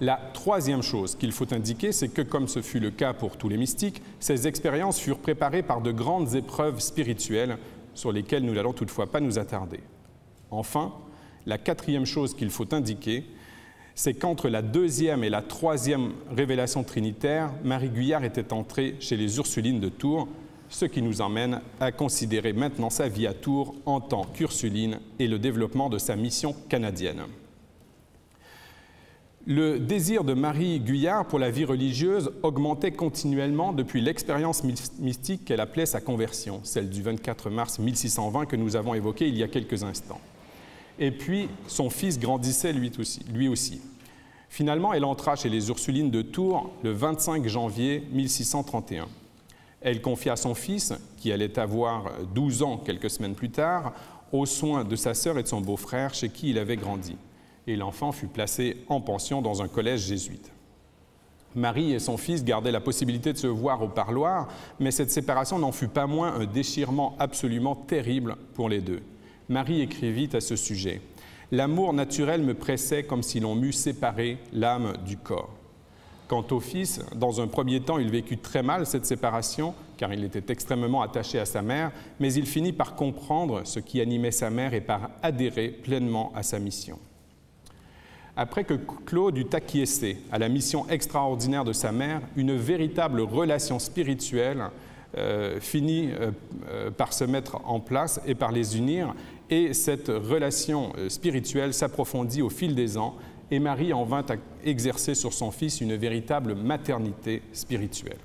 [0.00, 3.48] La troisième chose qu'il faut indiquer, c'est que, comme ce fut le cas pour tous
[3.48, 7.56] les mystiques, ces expériences furent préparées par de grandes épreuves spirituelles
[7.94, 9.80] sur lesquelles nous n'allons toutefois pas nous attarder.
[10.50, 10.92] Enfin,
[11.46, 13.24] la quatrième chose qu'il faut indiquer,
[13.96, 19.38] c'est qu'entre la deuxième et la troisième révélation trinitaire, Marie Guyard était entrée chez les
[19.38, 20.28] Ursulines de Tours,
[20.68, 25.26] ce qui nous emmène à considérer maintenant sa vie à Tours en tant qu'Ursuline et
[25.26, 27.22] le développement de sa mission canadienne.
[29.46, 34.62] Le désir de Marie Guyard pour la vie religieuse augmentait continuellement depuis l'expérience
[34.98, 39.38] mystique qu'elle appelait sa conversion, celle du 24 mars 1620 que nous avons évoquée il
[39.38, 40.20] y a quelques instants.
[40.98, 43.80] Et puis, son fils grandissait lui aussi.
[44.48, 49.06] Finalement, elle entra chez les Ursulines de Tours le 25 janvier 1631.
[49.82, 53.92] Elle confia son fils, qui allait avoir 12 ans quelques semaines plus tard,
[54.32, 57.16] aux soins de sa sœur et de son beau-frère chez qui il avait grandi.
[57.66, 60.50] Et l'enfant fut placé en pension dans un collège jésuite.
[61.54, 65.58] Marie et son fils gardaient la possibilité de se voir au parloir, mais cette séparation
[65.58, 69.02] n'en fut pas moins un déchirement absolument terrible pour les deux.
[69.48, 71.00] Marie écrivit à ce sujet
[71.52, 75.54] L'amour naturel me pressait comme si l'on m'eût séparé l'âme du corps.
[76.26, 80.24] Quant au fils, dans un premier temps, il vécut très mal cette séparation, car il
[80.24, 84.50] était extrêmement attaché à sa mère, mais il finit par comprendre ce qui animait sa
[84.50, 86.98] mère et par adhérer pleinement à sa mission.
[88.36, 93.78] Après que Claude eut acquiescé à la mission extraordinaire de sa mère, une véritable relation
[93.78, 94.64] spirituelle
[95.16, 96.32] euh, finit euh,
[96.68, 99.14] euh, par se mettre en place et par les unir,
[99.50, 103.14] et cette relation spirituelle s'approfondit au fil des ans,
[103.50, 108.18] et Marie en vint à exercer sur son fils une véritable maternité spirituelle.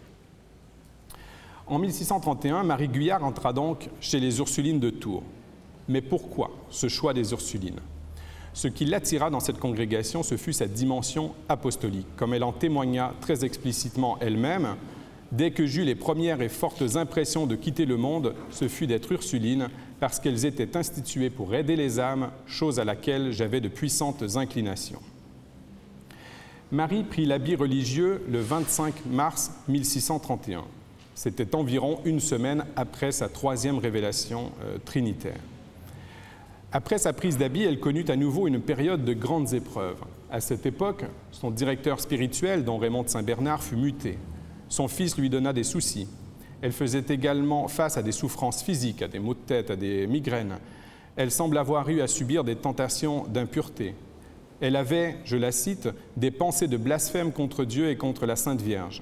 [1.67, 5.23] En 1631, Marie Guyard entra donc chez les Ursulines de Tours.
[5.88, 7.79] Mais pourquoi ce choix des Ursulines?
[8.53, 13.13] Ce qui l'attira dans cette congrégation, ce fut sa dimension apostolique, comme elle en témoigna
[13.21, 14.75] très explicitement elle-même.
[15.31, 19.12] Dès que j'eus les premières et fortes impressions de quitter le monde, ce fut d'être
[19.12, 19.69] Ursuline,
[20.01, 24.99] parce qu'elles étaient instituées pour aider les âmes, chose à laquelle j'avais de puissantes inclinations.
[26.71, 30.63] Marie prit l'habit religieux le 25 mars 1631.
[31.13, 35.39] C'était environ une semaine après sa troisième révélation euh, trinitaire.
[36.71, 40.01] Après sa prise d'habit, elle connut à nouveau une période de grandes épreuves.
[40.31, 44.17] À cette époque, son directeur spirituel, dont Raymond de Saint-Bernard, fut muté.
[44.67, 46.07] Son fils lui donna des soucis.
[46.62, 50.06] Elle faisait également face à des souffrances physiques, à des maux de tête, à des
[50.08, 50.58] migraines.
[51.15, 53.95] Elle semble avoir eu à subir des tentations d'impureté.
[54.62, 58.62] Elle avait, je la cite, des pensées de blasphème contre Dieu et contre la Sainte
[58.62, 59.02] Vierge.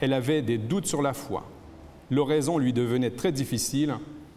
[0.00, 1.44] Elle avait des doutes sur la foi.
[2.10, 3.96] L'oraison lui devenait très difficile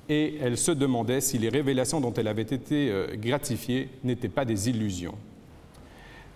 [0.10, 4.44] et elle se demandait si les révélations dont elle avait été euh, gratifiée n'étaient pas
[4.44, 5.14] des illusions.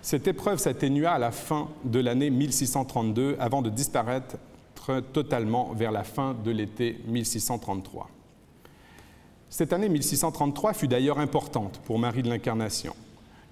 [0.03, 4.35] Cette épreuve s'atténua à la fin de l'année 1632 avant de disparaître
[5.13, 8.09] totalement vers la fin de l'été 1633.
[9.49, 12.95] Cette année 1633 fut d'ailleurs importante pour Marie de l'Incarnation.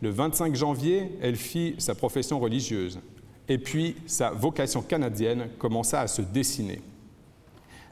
[0.01, 2.99] Le 25 janvier, elle fit sa profession religieuse
[3.47, 6.81] et puis sa vocation canadienne commença à se dessiner.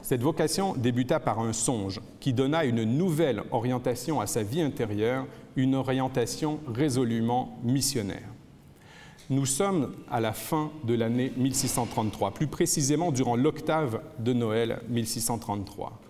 [0.02, 5.26] Cette vocation débuta par un songe qui donna une nouvelle orientation à sa vie intérieure,
[5.56, 8.28] une orientation résolument missionnaire.
[9.30, 16.00] Nous sommes à la fin de l'année 1633, plus précisément durant l'octave de Noël 1633.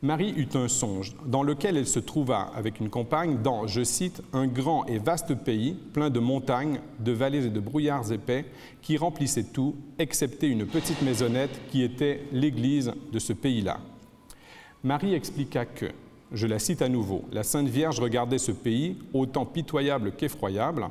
[0.00, 4.22] Marie eut un songe dans lequel elle se trouva avec une compagne dans, je cite,
[4.32, 8.44] un grand et vaste pays plein de montagnes, de vallées et de brouillards épais
[8.80, 13.80] qui remplissaient tout, excepté une petite maisonnette qui était l'église de ce pays-là.
[14.84, 15.86] Marie expliqua que,
[16.30, 20.86] je la cite à nouveau, la Sainte Vierge regardait ce pays, autant pitoyable qu'effroyable,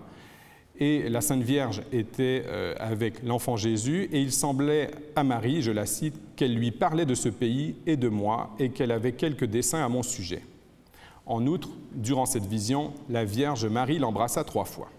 [0.81, 5.71] et la Sainte Vierge était euh, avec l'enfant Jésus, et il semblait à Marie, je
[5.71, 9.45] la cite, qu'elle lui parlait de ce pays et de moi, et qu'elle avait quelques
[9.45, 10.41] desseins à mon sujet.
[11.27, 14.89] En outre, durant cette vision, la Vierge Marie l'embrassa trois fois.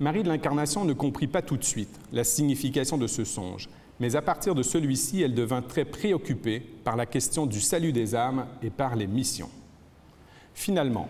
[0.00, 3.70] Marie de l'Incarnation ne comprit pas tout de suite la signification de ce songe,
[4.00, 8.14] mais à partir de celui-ci, elle devint très préoccupée par la question du salut des
[8.14, 9.48] âmes et par les missions.
[10.52, 11.08] Finalement,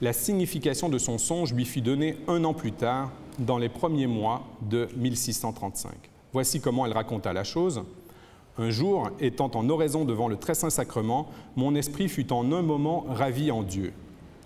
[0.00, 4.06] la signification de son songe lui fut donnée un an plus tard, dans les premiers
[4.06, 5.92] mois de 1635.
[6.32, 7.82] Voici comment elle raconta la chose.
[8.58, 12.62] Un jour, étant en oraison devant le très saint sacrement, mon esprit fut en un
[12.62, 13.92] moment ravi en Dieu.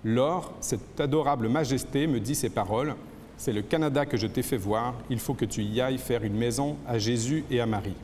[0.05, 2.95] Lors, cette adorable majesté me dit ces paroles
[3.37, 6.25] C'est le Canada que je t'ai fait voir, il faut que tu y ailles faire
[6.25, 7.97] une maison à Jésus et à Marie.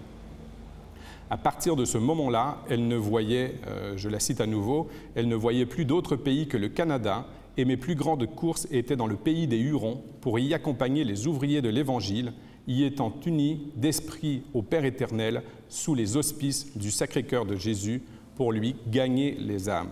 [1.35, 5.27] À partir de ce moment-là, elle ne voyait, euh, je la cite à nouveau, elle
[5.27, 9.09] ne voyait plus d'autre pays que le Canada et mes plus grandes courses étaient dans
[9.09, 12.35] le pays des Hurons pour y accompagner les ouvriers de l'Évangile,
[12.69, 18.05] y étant unis d'esprit au Père éternel sous les auspices du Sacré-Cœur de Jésus
[18.37, 19.91] pour lui gagner les âmes.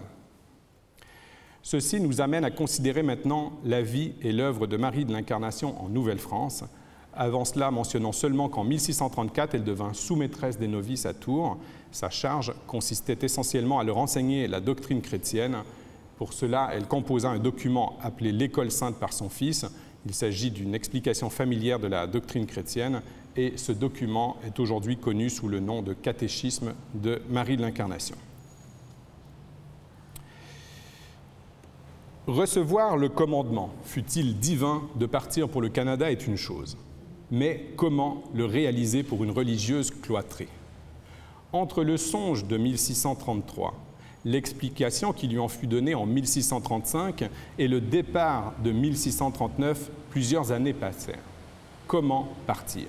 [1.60, 5.88] Ceci nous amène à considérer maintenant la vie et l'œuvre de Marie de l'Incarnation en
[5.88, 6.62] Nouvelle-France.
[7.14, 11.58] Avant cela, mentionnons seulement qu'en 1634, elle devint sous-maîtresse des novices à Tours.
[11.90, 15.62] Sa charge consistait essentiellement à leur enseigner la doctrine chrétienne,
[16.22, 19.66] pour cela, elle composa un document appelé L'École sainte par son fils.
[20.06, 23.02] Il s'agit d'une explication familière de la doctrine chrétienne
[23.36, 28.14] et ce document est aujourd'hui connu sous le nom de Catéchisme de Marie de l'Incarnation.
[32.28, 36.76] Recevoir le commandement, fut-il divin, de partir pour le Canada est une chose,
[37.32, 40.48] mais comment le réaliser pour une religieuse cloîtrée?
[41.52, 43.74] Entre le songe de 1633,
[44.26, 47.24] l'explication qui lui en fut donnée en 1635
[47.58, 51.18] et le départ de 1639, plusieurs années passèrent.
[51.86, 52.84] Comment partir?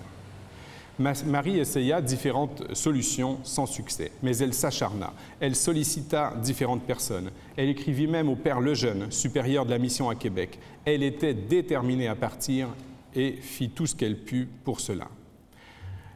[1.00, 5.14] Marie essaya différentes solutions sans succès, mais elle s'acharna.
[5.40, 7.32] Elle sollicita différentes personnes.
[7.58, 10.60] Elle écrivit même au père Lejeune, supérieur de la mission à Québec.
[10.86, 12.68] Elle était déterminée à partir
[13.16, 15.08] et fit tout ce qu'elle put pour cela.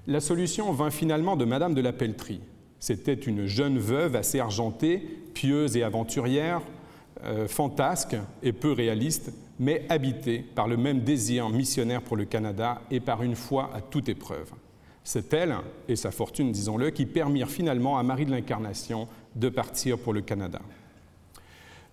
[0.08, 2.42] La solution vint finalement de Madame de la Pelletrie.
[2.80, 5.00] C'était une jeune veuve assez argentée,
[5.34, 6.62] pieuse et aventurière,
[7.24, 12.82] euh, fantasque et peu réaliste, mais habitée par le même désir missionnaire pour le Canada
[12.92, 14.52] et par une foi à toute épreuve.
[15.04, 15.56] C'est elle
[15.88, 20.22] et sa fortune, disons-le, qui permirent finalement à Marie de l'Incarnation de partir pour le
[20.22, 20.60] Canada.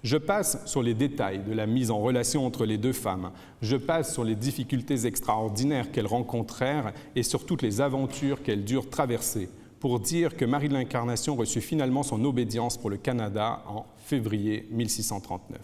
[0.05, 3.31] Je passe sur les détails de la mise en relation entre les deux femmes.
[3.62, 8.90] Je passe sur les difficultés extraordinaires qu'elles rencontrèrent et sur toutes les aventures qu'elles durent
[8.90, 9.49] traverser
[9.81, 14.69] pour dire que Marie de l'Incarnation reçut finalement son obédience pour le Canada en février
[14.71, 15.59] 1639.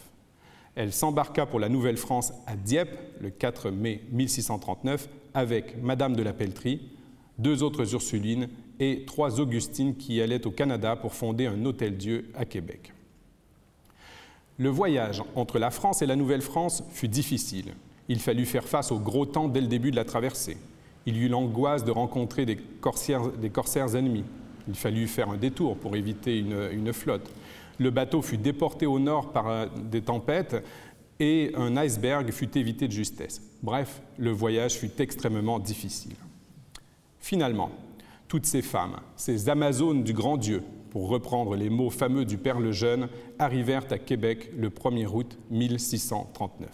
[0.74, 6.33] Elle s'embarqua pour la Nouvelle-France à Dieppe le 4 mai 1639 avec Madame de la
[6.33, 6.92] Pelletrie,
[7.38, 8.48] deux autres Ursulines
[8.79, 12.94] et trois Augustines qui allaient au Canada pour fonder un hôtel-dieu à Québec.
[14.60, 17.72] Le voyage entre la France et la Nouvelle-France fut difficile.
[18.08, 20.58] Il fallut faire face au gros temps dès le début de la traversée.
[21.06, 24.24] Il y eut l'angoisse de rencontrer des corsaires, ennemis.
[24.68, 27.32] Il fallut faire un détour pour éviter une, une flotte.
[27.78, 30.62] Le bateau fut déporté au nord par euh, des tempêtes
[31.18, 33.40] et un iceberg fut évité de justesse.
[33.62, 36.16] Bref, le voyage fut extrêmement difficile.
[37.18, 37.70] Finalement,
[38.28, 42.61] toutes ces femmes, ces Amazones du grand Dieu, pour reprendre les mots fameux du Père
[42.61, 46.68] le Jeune, arrivèrent à Québec le 1er août 1639.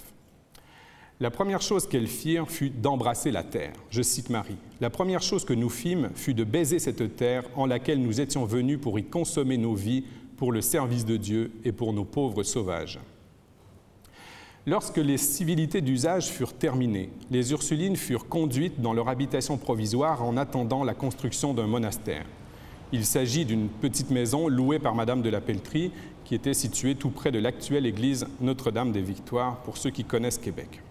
[1.18, 3.72] La première chose qu'elles firent fut d'embrasser la terre.
[3.88, 4.58] Je cite Marie.
[4.82, 8.44] La première chose que nous fîmes fut de baiser cette terre en laquelle nous étions
[8.44, 10.04] venus pour y consommer nos vies
[10.36, 13.00] pour le service de Dieu et pour nos pauvres sauvages.
[14.66, 20.36] Lorsque les civilités d'usage furent terminées, les Ursulines furent conduites dans leur habitation provisoire en
[20.36, 22.26] attendant la construction d'un monastère.
[22.92, 25.90] Il s'agit d'une petite maison louée par Madame de la Pelletrie
[26.24, 30.38] qui était située tout près de l'actuelle église Notre-Dame des Victoires pour ceux qui connaissent
[30.38, 30.82] Québec.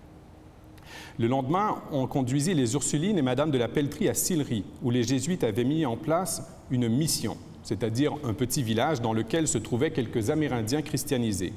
[1.17, 5.03] Le lendemain, on conduisit les Ursulines et Madame de la Pelletrie à Sillery, où les
[5.03, 9.91] Jésuites avaient mis en place une mission, c'est-à-dire un petit village dans lequel se trouvaient
[9.91, 11.53] quelques Amérindiens christianisés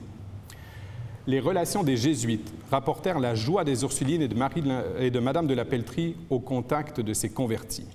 [1.29, 4.65] les relations des jésuites rapportèrent la joie des Ursulines et de, Marie
[4.99, 7.87] et de Madame de la Pelletrie au contact de ces convertis.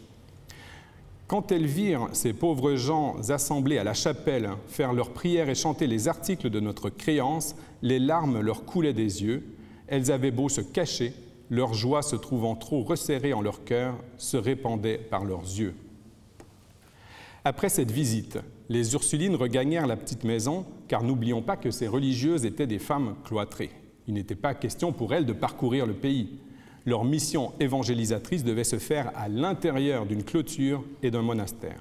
[1.33, 5.87] Quand elles virent ces pauvres gens assemblés à la chapelle faire leurs prières et chanter
[5.87, 9.43] les articles de notre créance, les larmes leur coulaient des yeux.
[9.87, 11.11] Elles avaient beau se cacher,
[11.49, 15.73] leur joie se trouvant trop resserrée en leur cœur se répandait par leurs yeux.
[17.43, 18.37] Après cette visite,
[18.69, 23.15] les Ursulines regagnèrent la petite maison, car n'oublions pas que ces religieuses étaient des femmes
[23.25, 23.71] cloîtrées.
[24.07, 26.29] Il n'était pas question pour elles de parcourir le pays.
[26.85, 31.79] Leur mission évangélisatrice devait se faire à l'intérieur d'une clôture et d'un monastère.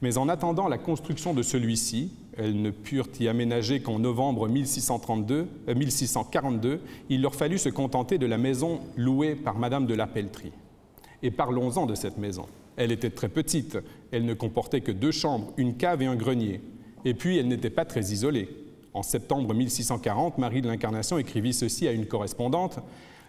[0.00, 5.48] Mais en attendant la construction de celui-ci, elles ne purent y aménager qu'en novembre 1642,
[5.74, 10.06] 1642, euh, il leur fallut se contenter de la maison louée par Madame de la
[10.06, 10.52] Pelletrie.
[11.22, 12.46] Et parlons-en de cette maison.
[12.76, 13.76] Elle était très petite,
[14.12, 16.60] elle ne comportait que deux chambres, une cave et un grenier.
[17.04, 18.48] Et puis, elle n'était pas très isolée.
[18.94, 22.78] En septembre 1640, Marie de l'Incarnation écrivit ceci à une correspondante.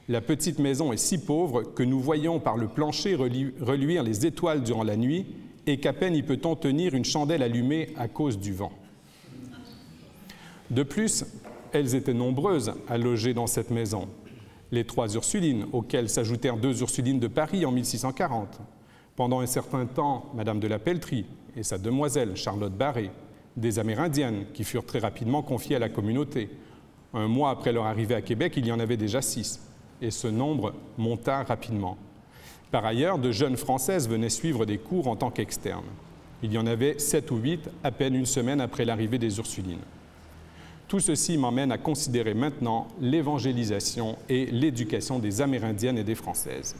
[0.10, 4.64] La petite maison est si pauvre que nous voyons par le plancher reluire les étoiles
[4.64, 5.28] durant la nuit
[5.68, 8.72] et qu'à peine y peut-on tenir une chandelle allumée à cause du vent.
[10.72, 11.26] De plus,
[11.74, 14.08] elles étaient nombreuses à loger dans cette maison.
[14.72, 18.62] Les trois Ursulines, auxquelles s'ajoutèrent deux Ursulines de Paris en 1640,
[19.16, 23.12] pendant un certain temps, Madame de la Pelletrie et sa demoiselle Charlotte Barré,
[23.58, 26.50] des Amérindiennes qui furent très rapidement confiées à la communauté.
[27.14, 29.69] Un mois après leur arrivée à Québec, il y en avait déjà six,
[30.02, 31.98] et ce nombre monta rapidement.
[32.72, 35.84] Par ailleurs, de jeunes Françaises venaient suivre des cours en tant qu'externes.
[36.44, 39.80] Il y en avait sept ou huit à peine une semaine après l'arrivée des Ursulines.
[40.88, 46.76] Tout ceci m'emmène à considérer maintenant l'évangélisation et l'éducation des Amérindiennes et des Françaises.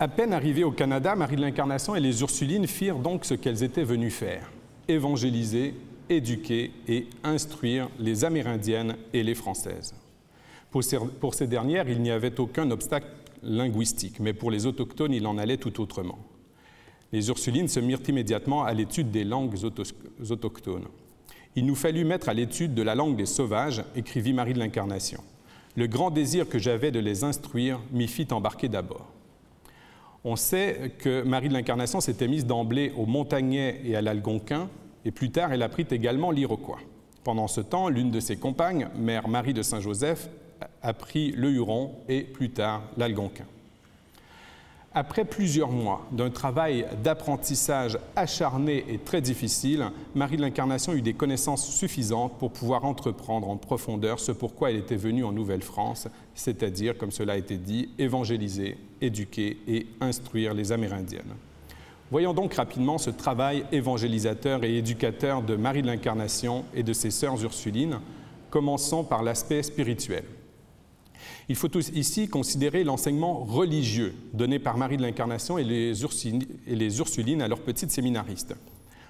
[0.00, 3.62] À peine arrivées au Canada, Marie de l'Incarnation et les Ursulines firent donc ce qu'elles
[3.62, 4.50] étaient venues faire,
[4.88, 5.74] évangéliser,
[6.08, 9.94] éduquer et instruire les Amérindiennes et les Françaises.
[10.72, 13.06] Pour ces, dernières, il n'y avait aucun obstacle
[13.42, 16.18] linguistique, mais pour les autochtones, il en allait tout autrement.
[17.12, 19.54] Les Ursulines se mirent immédiatement à l'étude des langues
[20.30, 20.86] autochtones.
[21.56, 25.22] Il nous fallut mettre à l'étude de la langue des sauvages, écrivit Marie de l'Incarnation.
[25.76, 29.12] Le grand désir que j'avais de les instruire m'y fit embarquer d'abord.
[30.24, 34.70] On sait que Marie de l'Incarnation s'était mise d'emblée au Montagnais et à l'Algonquin,
[35.04, 36.78] et plus tard elle apprit également l'Iroquois.
[37.24, 40.30] Pendant ce temps, l'une de ses compagnes, mère Marie de Saint-Joseph,
[40.82, 43.46] apprit le Huron et plus tard l'Algonquin.
[44.94, 51.14] Après plusieurs mois d'un travail d'apprentissage acharné et très difficile, Marie de l'Incarnation eut des
[51.14, 56.98] connaissances suffisantes pour pouvoir entreprendre en profondeur ce pourquoi elle était venue en Nouvelle-France, c'est-à-dire,
[56.98, 61.36] comme cela a été dit, évangéliser, éduquer et instruire les Amérindiennes.
[62.10, 67.10] Voyons donc rapidement ce travail évangélisateur et éducateur de Marie de l'Incarnation et de ses
[67.10, 68.00] sœurs Ursulines,
[68.50, 70.24] commençons par l'aspect spirituel.
[71.48, 77.48] Il faut ici considérer l'enseignement religieux donné par Marie de l'Incarnation et, les Ursulines à
[77.48, 78.54] leurs petites séminaristes.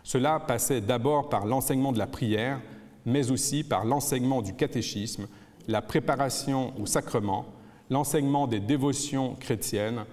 [0.02, 2.60] Cela passait d'abord par l'enseignement de la prière,
[3.04, 5.26] mais aussi par l'enseignement du catéchisme,
[5.68, 7.46] la préparation au sacrement,
[7.90, 10.04] l'enseignement des dévotions chrétiennes,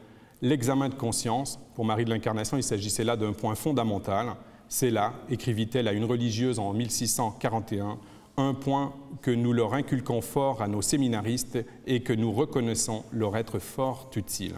[0.41, 1.59] l'examen de conscience.
[1.75, 4.35] Pour Marie de l'Incarnation, il s'agissait là d'un point fondamental.
[4.67, 7.97] C'est là, écrivit-elle à une religieuse en 1641,
[8.41, 13.37] un point que nous leur inculquons fort à nos séminaristes et que nous reconnaissons leur
[13.37, 14.55] être fort utile.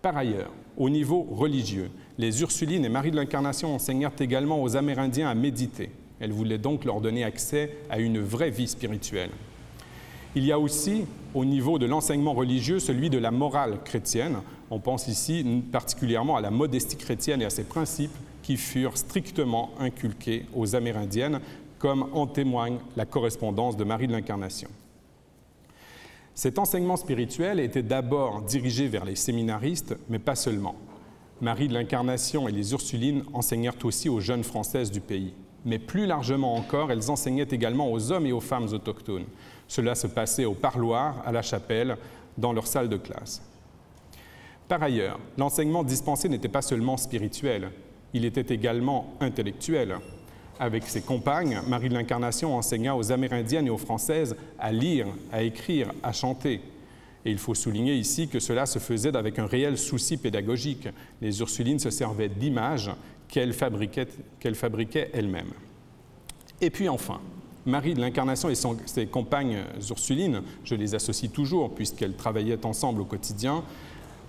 [0.00, 5.28] Par ailleurs, au niveau religieux, les Ursulines et Marie de l'Incarnation enseignèrent également aux Amérindiens
[5.28, 5.90] à méditer.
[6.18, 9.30] Elles voulaient donc leur donner accès à une vraie vie spirituelle.
[10.34, 11.04] Il y a aussi,
[11.34, 14.38] au niveau de l'enseignement religieux, celui de la morale chrétienne.
[14.70, 19.70] On pense ici particulièrement à la modestie chrétienne et à ses principes qui furent strictement
[19.78, 21.40] inculqués aux Amérindiennes
[21.82, 24.68] comme en témoigne la correspondance de Marie de l'Incarnation.
[26.32, 30.76] Cet enseignement spirituel était d'abord dirigé vers les séminaristes, mais pas seulement.
[31.40, 35.34] Marie de l'Incarnation et les Ursulines enseignèrent aussi aux jeunes Françaises du pays.
[35.64, 39.26] Mais plus largement encore, elles enseignaient également aux hommes et aux femmes autochtones.
[39.66, 41.96] Cela se passait au parloir, à la chapelle,
[42.38, 43.42] dans leur salle de classe.
[44.68, 47.72] Par ailleurs, l'enseignement dispensé n'était pas seulement spirituel,
[48.14, 49.96] il était également intellectuel.
[50.58, 55.42] Avec ses compagnes, Marie de l'Incarnation enseigna aux Amérindiennes et aux Françaises à lire, à
[55.42, 56.60] écrire, à chanter.
[57.24, 60.88] Et il faut souligner ici que cela se faisait avec un réel souci pédagogique.
[61.20, 62.90] Les Ursulines se servaient d'images
[63.28, 65.52] qu'elles fabriquaient, elles-mêmes.
[66.60, 67.20] Et puis enfin,
[67.64, 73.04] Marie de l'Incarnation et ses compagnes Ursulines, je les associe toujours puisqu'elles travaillaient ensemble au
[73.04, 73.62] quotidien,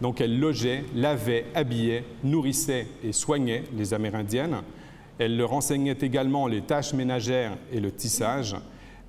[0.01, 4.61] donc elles logeaient, lavaient, habillaient, nourrissaient et soignaient les Amérindiennes.
[5.19, 8.55] Elle leur enseignait également les tâches ménagères et le tissage,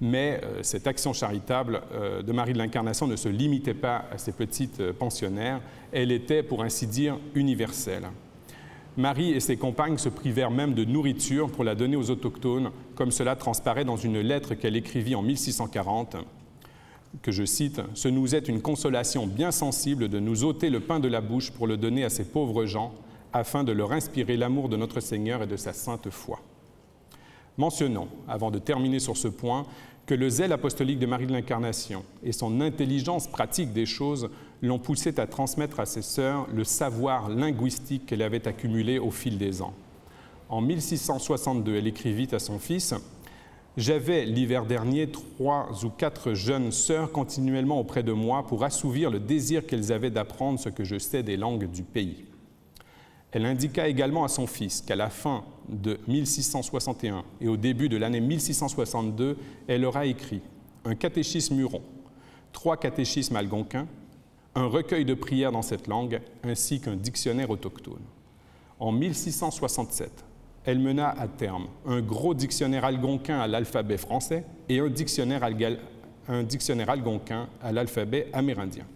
[0.00, 4.18] mais euh, cette action charitable euh, de Marie de l'Incarnation ne se limitait pas à
[4.18, 5.60] ces petites euh, pensionnaires,
[5.92, 8.08] elle était, pour ainsi dire, universelle.
[8.96, 13.10] Marie et ses compagnes se privèrent même de nourriture pour la donner aux autochtones, comme
[13.10, 16.16] cela transparaît dans une lettre qu'elle écrivit en 1640,
[17.22, 21.00] que je cite, Ce nous est une consolation bien sensible de nous ôter le pain
[21.00, 22.92] de la bouche pour le donner à ces pauvres gens,
[23.34, 26.38] afin de leur inspirer l'amour de notre Seigneur et de sa sainte foi.
[27.58, 29.66] Mentionnons, avant de terminer sur ce point,
[30.06, 34.30] que le zèle apostolique de Marie de l'Incarnation et son intelligence pratique des choses
[34.62, 39.36] l'ont poussée à transmettre à ses sœurs le savoir linguistique qu'elle avait accumulé au fil
[39.36, 39.74] des ans.
[40.48, 42.94] En 1662, elle écrivit à son fils
[43.76, 49.18] J'avais l'hiver dernier trois ou quatre jeunes sœurs continuellement auprès de moi pour assouvir le
[49.18, 52.26] désir qu'elles avaient d'apprendre ce que je sais des langues du pays.
[53.34, 57.96] Elle indiqua également à son fils qu'à la fin de 1661 et au début de
[57.96, 60.40] l'année 1662, elle aura écrit
[60.84, 61.82] un catéchisme huron,
[62.52, 63.88] trois catéchismes algonquins,
[64.54, 68.02] un recueil de prières dans cette langue, ainsi qu'un dictionnaire autochtone.
[68.78, 70.12] En 1667,
[70.64, 75.42] elle mena à terme un gros dictionnaire algonquin à l'alphabet français et un dictionnaire,
[76.28, 78.86] un dictionnaire algonquin à l'alphabet amérindien.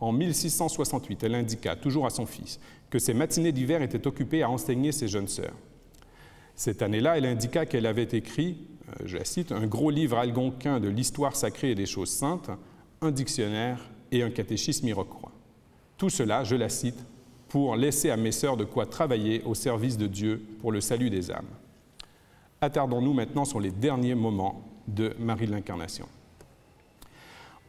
[0.00, 4.50] En 1668, elle indiqua, toujours à son fils, que ses matinées d'hiver étaient occupées à
[4.50, 5.54] enseigner ses jeunes sœurs.
[6.54, 10.80] Cette année-là, elle indiqua qu'elle avait écrit, euh, je la cite, un gros livre algonquin
[10.80, 12.50] de l'histoire sacrée et des choses saintes,
[13.00, 13.80] un dictionnaire
[14.10, 15.32] et un catéchisme iroquois.
[15.96, 17.04] Tout cela, je la cite,
[17.48, 21.10] pour laisser à mes sœurs de quoi travailler au service de Dieu pour le salut
[21.10, 21.46] des âmes.
[22.60, 26.06] Attardons-nous maintenant sur les derniers moments de Marie de l'Incarnation.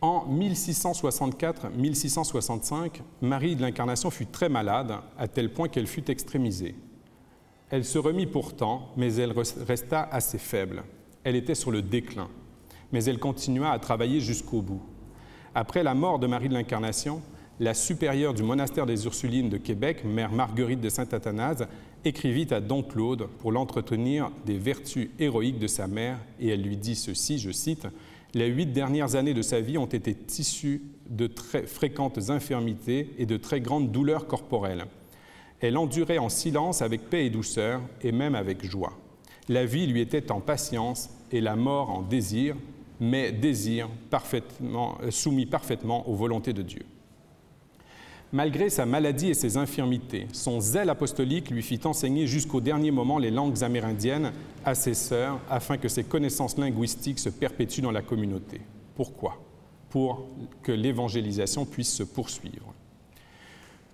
[0.02, 6.74] En 1664-1665, Marie de l'Incarnation fut très malade, à tel point qu'elle fut extrémisée.
[7.70, 9.34] Elle se remit pourtant, mais elle
[9.68, 10.84] resta assez faible.
[11.26, 12.30] Elle était sur le déclin,
[12.94, 14.84] mais elle continua à travailler jusqu'au bout.
[15.54, 17.22] Après la mort de Marie de l'Incarnation,
[17.60, 21.68] la supérieure du monastère des Ursulines de Québec, mère Marguerite de Saint-Athanase,
[22.06, 26.78] écrivit à Don Claude pour l'entretenir des vertus héroïques de sa mère, et elle lui
[26.78, 27.86] dit ceci, je cite,
[28.36, 33.26] Les huit dernières années de sa vie ont été tissues de très fréquentes infirmités et
[33.26, 34.86] de très grandes douleurs corporelles.
[35.62, 38.94] Elle endurait en silence avec paix et douceur, et même avec joie.
[39.50, 42.56] La vie lui était en patience et la mort en désir,
[43.00, 46.86] mais désir parfaitement, soumis parfaitement aux volontés de Dieu.
[48.32, 53.18] Malgré sa maladie et ses infirmités, son zèle apostolique lui fit enseigner jusqu'au dernier moment
[53.18, 54.32] les langues amérindiennes
[54.64, 58.62] à ses sœurs afin que ses connaissances linguistiques se perpétuent dans la communauté.
[58.96, 59.42] Pourquoi?
[59.90, 60.28] Pour
[60.62, 62.72] que l'évangélisation puisse se poursuivre.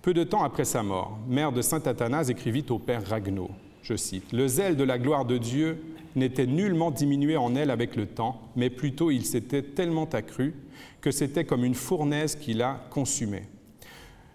[0.02, 3.50] Peu de temps après sa mort, mère de saint Athanase écrivit au père Ragnaud,
[3.82, 5.82] je cite, Le zèle de la gloire de Dieu
[6.14, 10.54] n'était nullement diminué en elle avec le temps, mais plutôt il s'était tellement accru
[11.00, 13.48] que c'était comme une fournaise qui la consumait.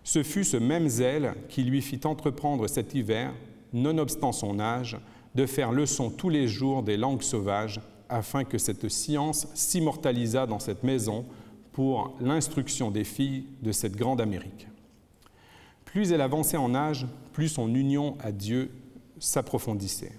[0.04, 3.34] Ce fut ce même zèle qui lui fit entreprendre cet hiver,
[3.74, 4.98] nonobstant son âge,
[5.36, 7.80] de faire leçon tous les jours des langues sauvages,
[8.10, 11.26] afin que cette science s'immortalisât dans cette maison
[11.72, 14.68] pour l'instruction des filles de cette grande Amérique.
[15.86, 18.72] Plus elle avançait en âge, plus son union à Dieu
[19.20, 20.12] s'approfondissait.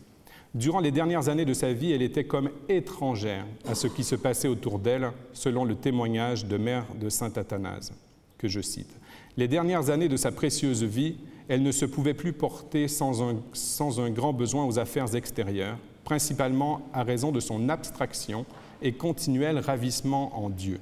[0.55, 4.15] Durant les dernières années de sa vie, elle était comme étrangère à ce qui se
[4.15, 7.93] passait autour d'elle, selon le témoignage de Mère de Saint Athanase,
[8.39, 8.95] que je cite.
[9.39, 11.17] Les dernières années de sa précieuse vie,
[11.49, 17.03] elle ne se pouvait plus porter sans un, grand besoin aux affaires extérieures, principalement à
[17.03, 18.45] raison de son abstraction
[18.83, 20.81] et continuel ravissement en Dieu.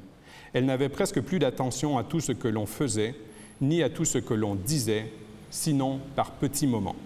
[0.53, 3.15] Elle n'avait presque plus d'attention à tout ce que l'on faisait,
[3.61, 5.13] ni à tout ce que l'on disait,
[5.51, 6.97] sinon par petits moments.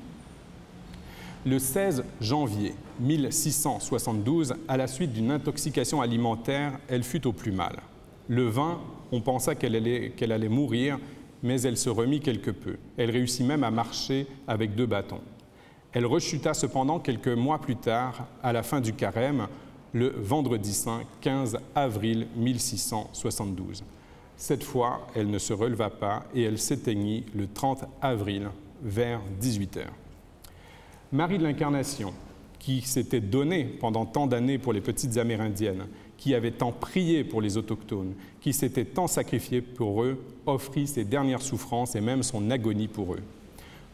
[1.45, 7.81] Le 16 janvier 1672, à la suite d'une intoxication alimentaire, elle fut au plus mal.
[8.29, 8.81] Le vin,
[9.13, 10.99] on pensa qu'elle allait mourir,
[11.45, 12.79] mais elle se remit quelque peu.
[12.97, 15.21] Elle réussit même à marcher avec deux bâtons.
[15.93, 19.47] Elle rechuta cependant quelques mois plus tard, à la fin du carême,
[19.93, 23.85] le vendredi saint 15 avril 1672.
[24.37, 28.49] Cette fois, elle ne se releva pas et elle s'éteignit le 30 avril
[28.83, 29.93] vers 18 heures.
[31.13, 32.13] Marie de l'Incarnation,
[32.59, 35.87] qui s'était donnée pendant tant d'années pour les petites Amérindiennes,
[36.25, 41.05] qui avait tant prié pour les autochtones, qui s'était tant sacrifié pour eux, offrit ses
[41.05, 43.21] dernières souffrances et même son agonie pour eux.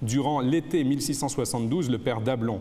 [0.00, 2.60] Durant l'été 1672, le père Dablon,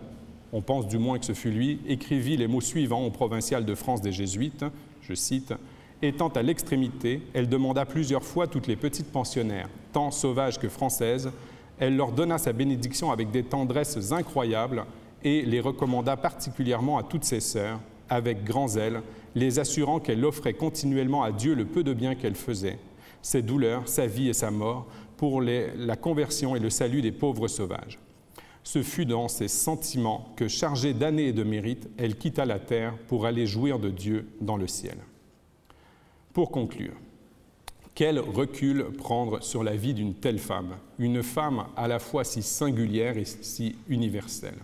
[0.53, 3.76] on pense du moins que ce fut lui, écrivit les mots suivants au provincial de
[3.76, 4.65] France des Jésuites,
[5.03, 5.53] je cite,
[6.01, 11.30] Étant à l'extrémité, elle demanda plusieurs fois toutes les petites pensionnaires, tant sauvages que françaises,
[11.78, 14.84] elle leur donna sa bénédiction avec des tendresses incroyables
[15.24, 17.80] et les recommanda particulièrement à toutes ses sœurs,
[18.10, 19.01] avec grand zèle,
[19.36, 22.80] les assurant qu'elle offrait continuellement à Dieu le peu de bien qu'elle faisait,
[23.22, 24.88] ses douleurs, sa vie et sa mort,
[25.18, 27.99] pour la conversion et le salut des pauvres sauvages.
[28.64, 32.95] Ce fut dans ces sentiments que, chargée d'années et de mérites, elle quitta la terre
[33.07, 34.97] pour aller jouir de Dieu dans le ciel.
[36.34, 36.93] Pour conclure,
[37.95, 42.41] quel recul prendre sur la vie d'une telle femme, une femme à la fois si
[42.41, 44.60] singulière et si universelle?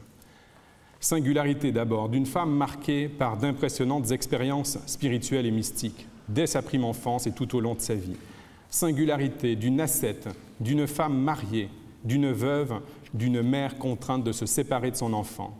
[1.05, 7.27] Singularité d'abord, d'une femme marquée par d'impressionnantes expériences spirituelles et mystiques, dès sa prime enfance
[7.27, 8.15] et tout au long de sa vie.
[8.71, 10.27] Singularité d'une ascète,
[10.59, 11.69] d'une femme mariée,
[12.03, 12.81] d'une veuve,
[13.13, 15.55] d'une mère contrainte de se séparer de son enfant.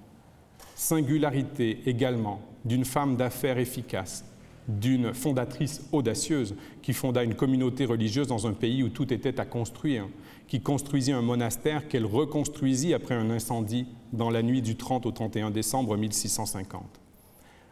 [0.73, 4.25] Singularité également d'une femme d'affaires efficace,
[4.67, 9.45] d'une fondatrice audacieuse qui fonda une communauté religieuse dans un pays où tout était à
[9.45, 10.07] construire,
[10.47, 15.11] qui construisit un monastère qu'elle reconstruisit après un incendie dans la nuit du 30 au
[15.11, 16.83] 31 décembre 1650.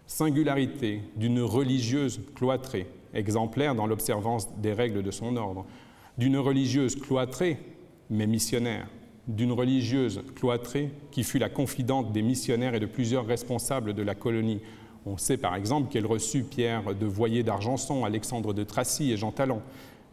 [0.05, 5.65] Singularité d'une religieuse cloîtrée, exemplaire dans l'observance des règles de son ordre,
[6.17, 7.57] d'une religieuse cloîtrée
[8.09, 8.87] mais missionnaire,
[9.27, 14.15] d'une religieuse cloîtrée qui fut la confidente des missionnaires et de plusieurs responsables de la
[14.15, 14.61] colonie
[15.05, 19.31] on sait par exemple qu'elle reçut Pierre de Voyer d'Argenson, Alexandre de Tracy et Jean
[19.31, 19.61] Talon,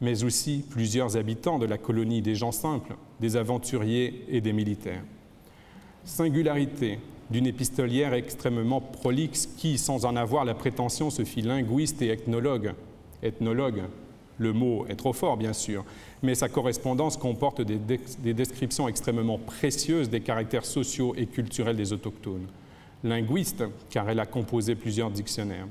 [0.01, 5.03] mais aussi plusieurs habitants de la colonie des gens simples, des aventuriers et des militaires.
[6.05, 6.99] Singularité
[7.31, 12.73] d'une épistolière extrêmement prolixe qui, sans en avoir la prétention, se fit linguiste et ethnologue.
[13.23, 13.83] Ethnologue,
[14.39, 15.85] le mot est trop fort bien sûr,
[16.23, 21.93] mais sa correspondance comporte des, des descriptions extrêmement précieuses des caractères sociaux et culturels des
[21.93, 22.49] autochtones
[23.05, 25.67] linguiste, car elle a composé plusieurs dictionnaires.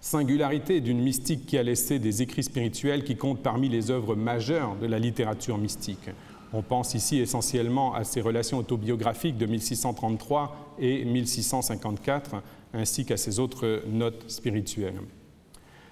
[0.00, 4.74] Singularité d'une mystique qui a laissé des écrits spirituels qui comptent parmi les œuvres majeures
[4.76, 6.10] de la littérature mystique.
[6.52, 12.42] On pense ici essentiellement à ses relations autobiographiques de 1633 et 1654,
[12.74, 15.00] ainsi qu'à ses autres notes spirituelles.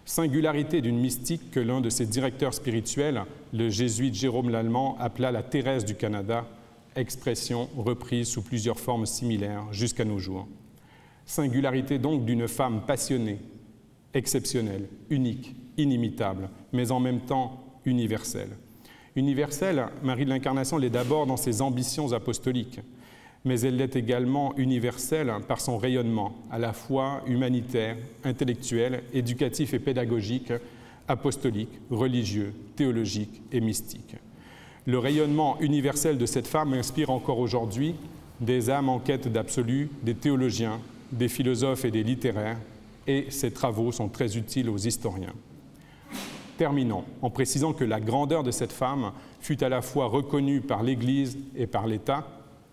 [0.05, 5.45] Singularité d'une mystique que l'un de ses directeurs spirituels, le jésuite Jérôme Lallemand, appela la
[5.45, 6.47] Thérèse du Canada,
[6.97, 10.49] expression reprise sous plusieurs formes similaires jusqu'à nos jours.
[11.24, 13.38] Singularité donc d'une femme passionnée,
[14.14, 18.51] exceptionnelle, unique, inimitable, mais en même temps universelle.
[19.16, 22.80] Universelle, Marie de l'Incarnation l'est d'abord dans ses ambitions apostoliques,
[23.45, 29.78] mais elle l'est également universelle par son rayonnement, à la fois humanitaire, intellectuel, éducatif et
[29.78, 30.53] pédagogique,
[31.09, 34.16] apostolique, religieux, théologique et mystique.
[34.87, 37.95] Le rayonnement universel de cette femme inspire encore aujourd'hui
[38.41, 40.81] des âmes en quête d'absolu, des théologiens,
[41.12, 42.57] des philosophes et des littéraires,
[43.07, 45.35] et ses travaux sont très utiles aux historiens.
[46.57, 50.83] Terminons en précisant que la grandeur de cette femme fut à la fois reconnue par
[50.83, 52.26] l'Église et par l'État,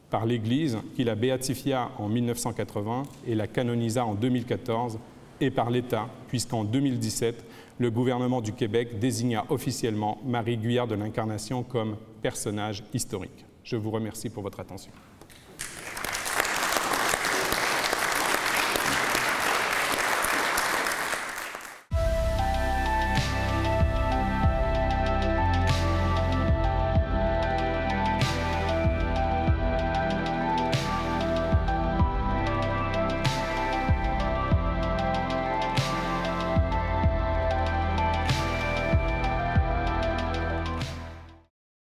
[0.09, 4.99] par l'Église qui la béatifia en 1980 et la canonisa en 2014,
[5.39, 7.43] et par l'État, puisqu'en 2017,
[7.79, 13.45] le gouvernement du Québec désigna officiellement Marie Guyard de l'Incarnation comme personnage historique.
[13.63, 14.91] Je vous remercie pour votre attention.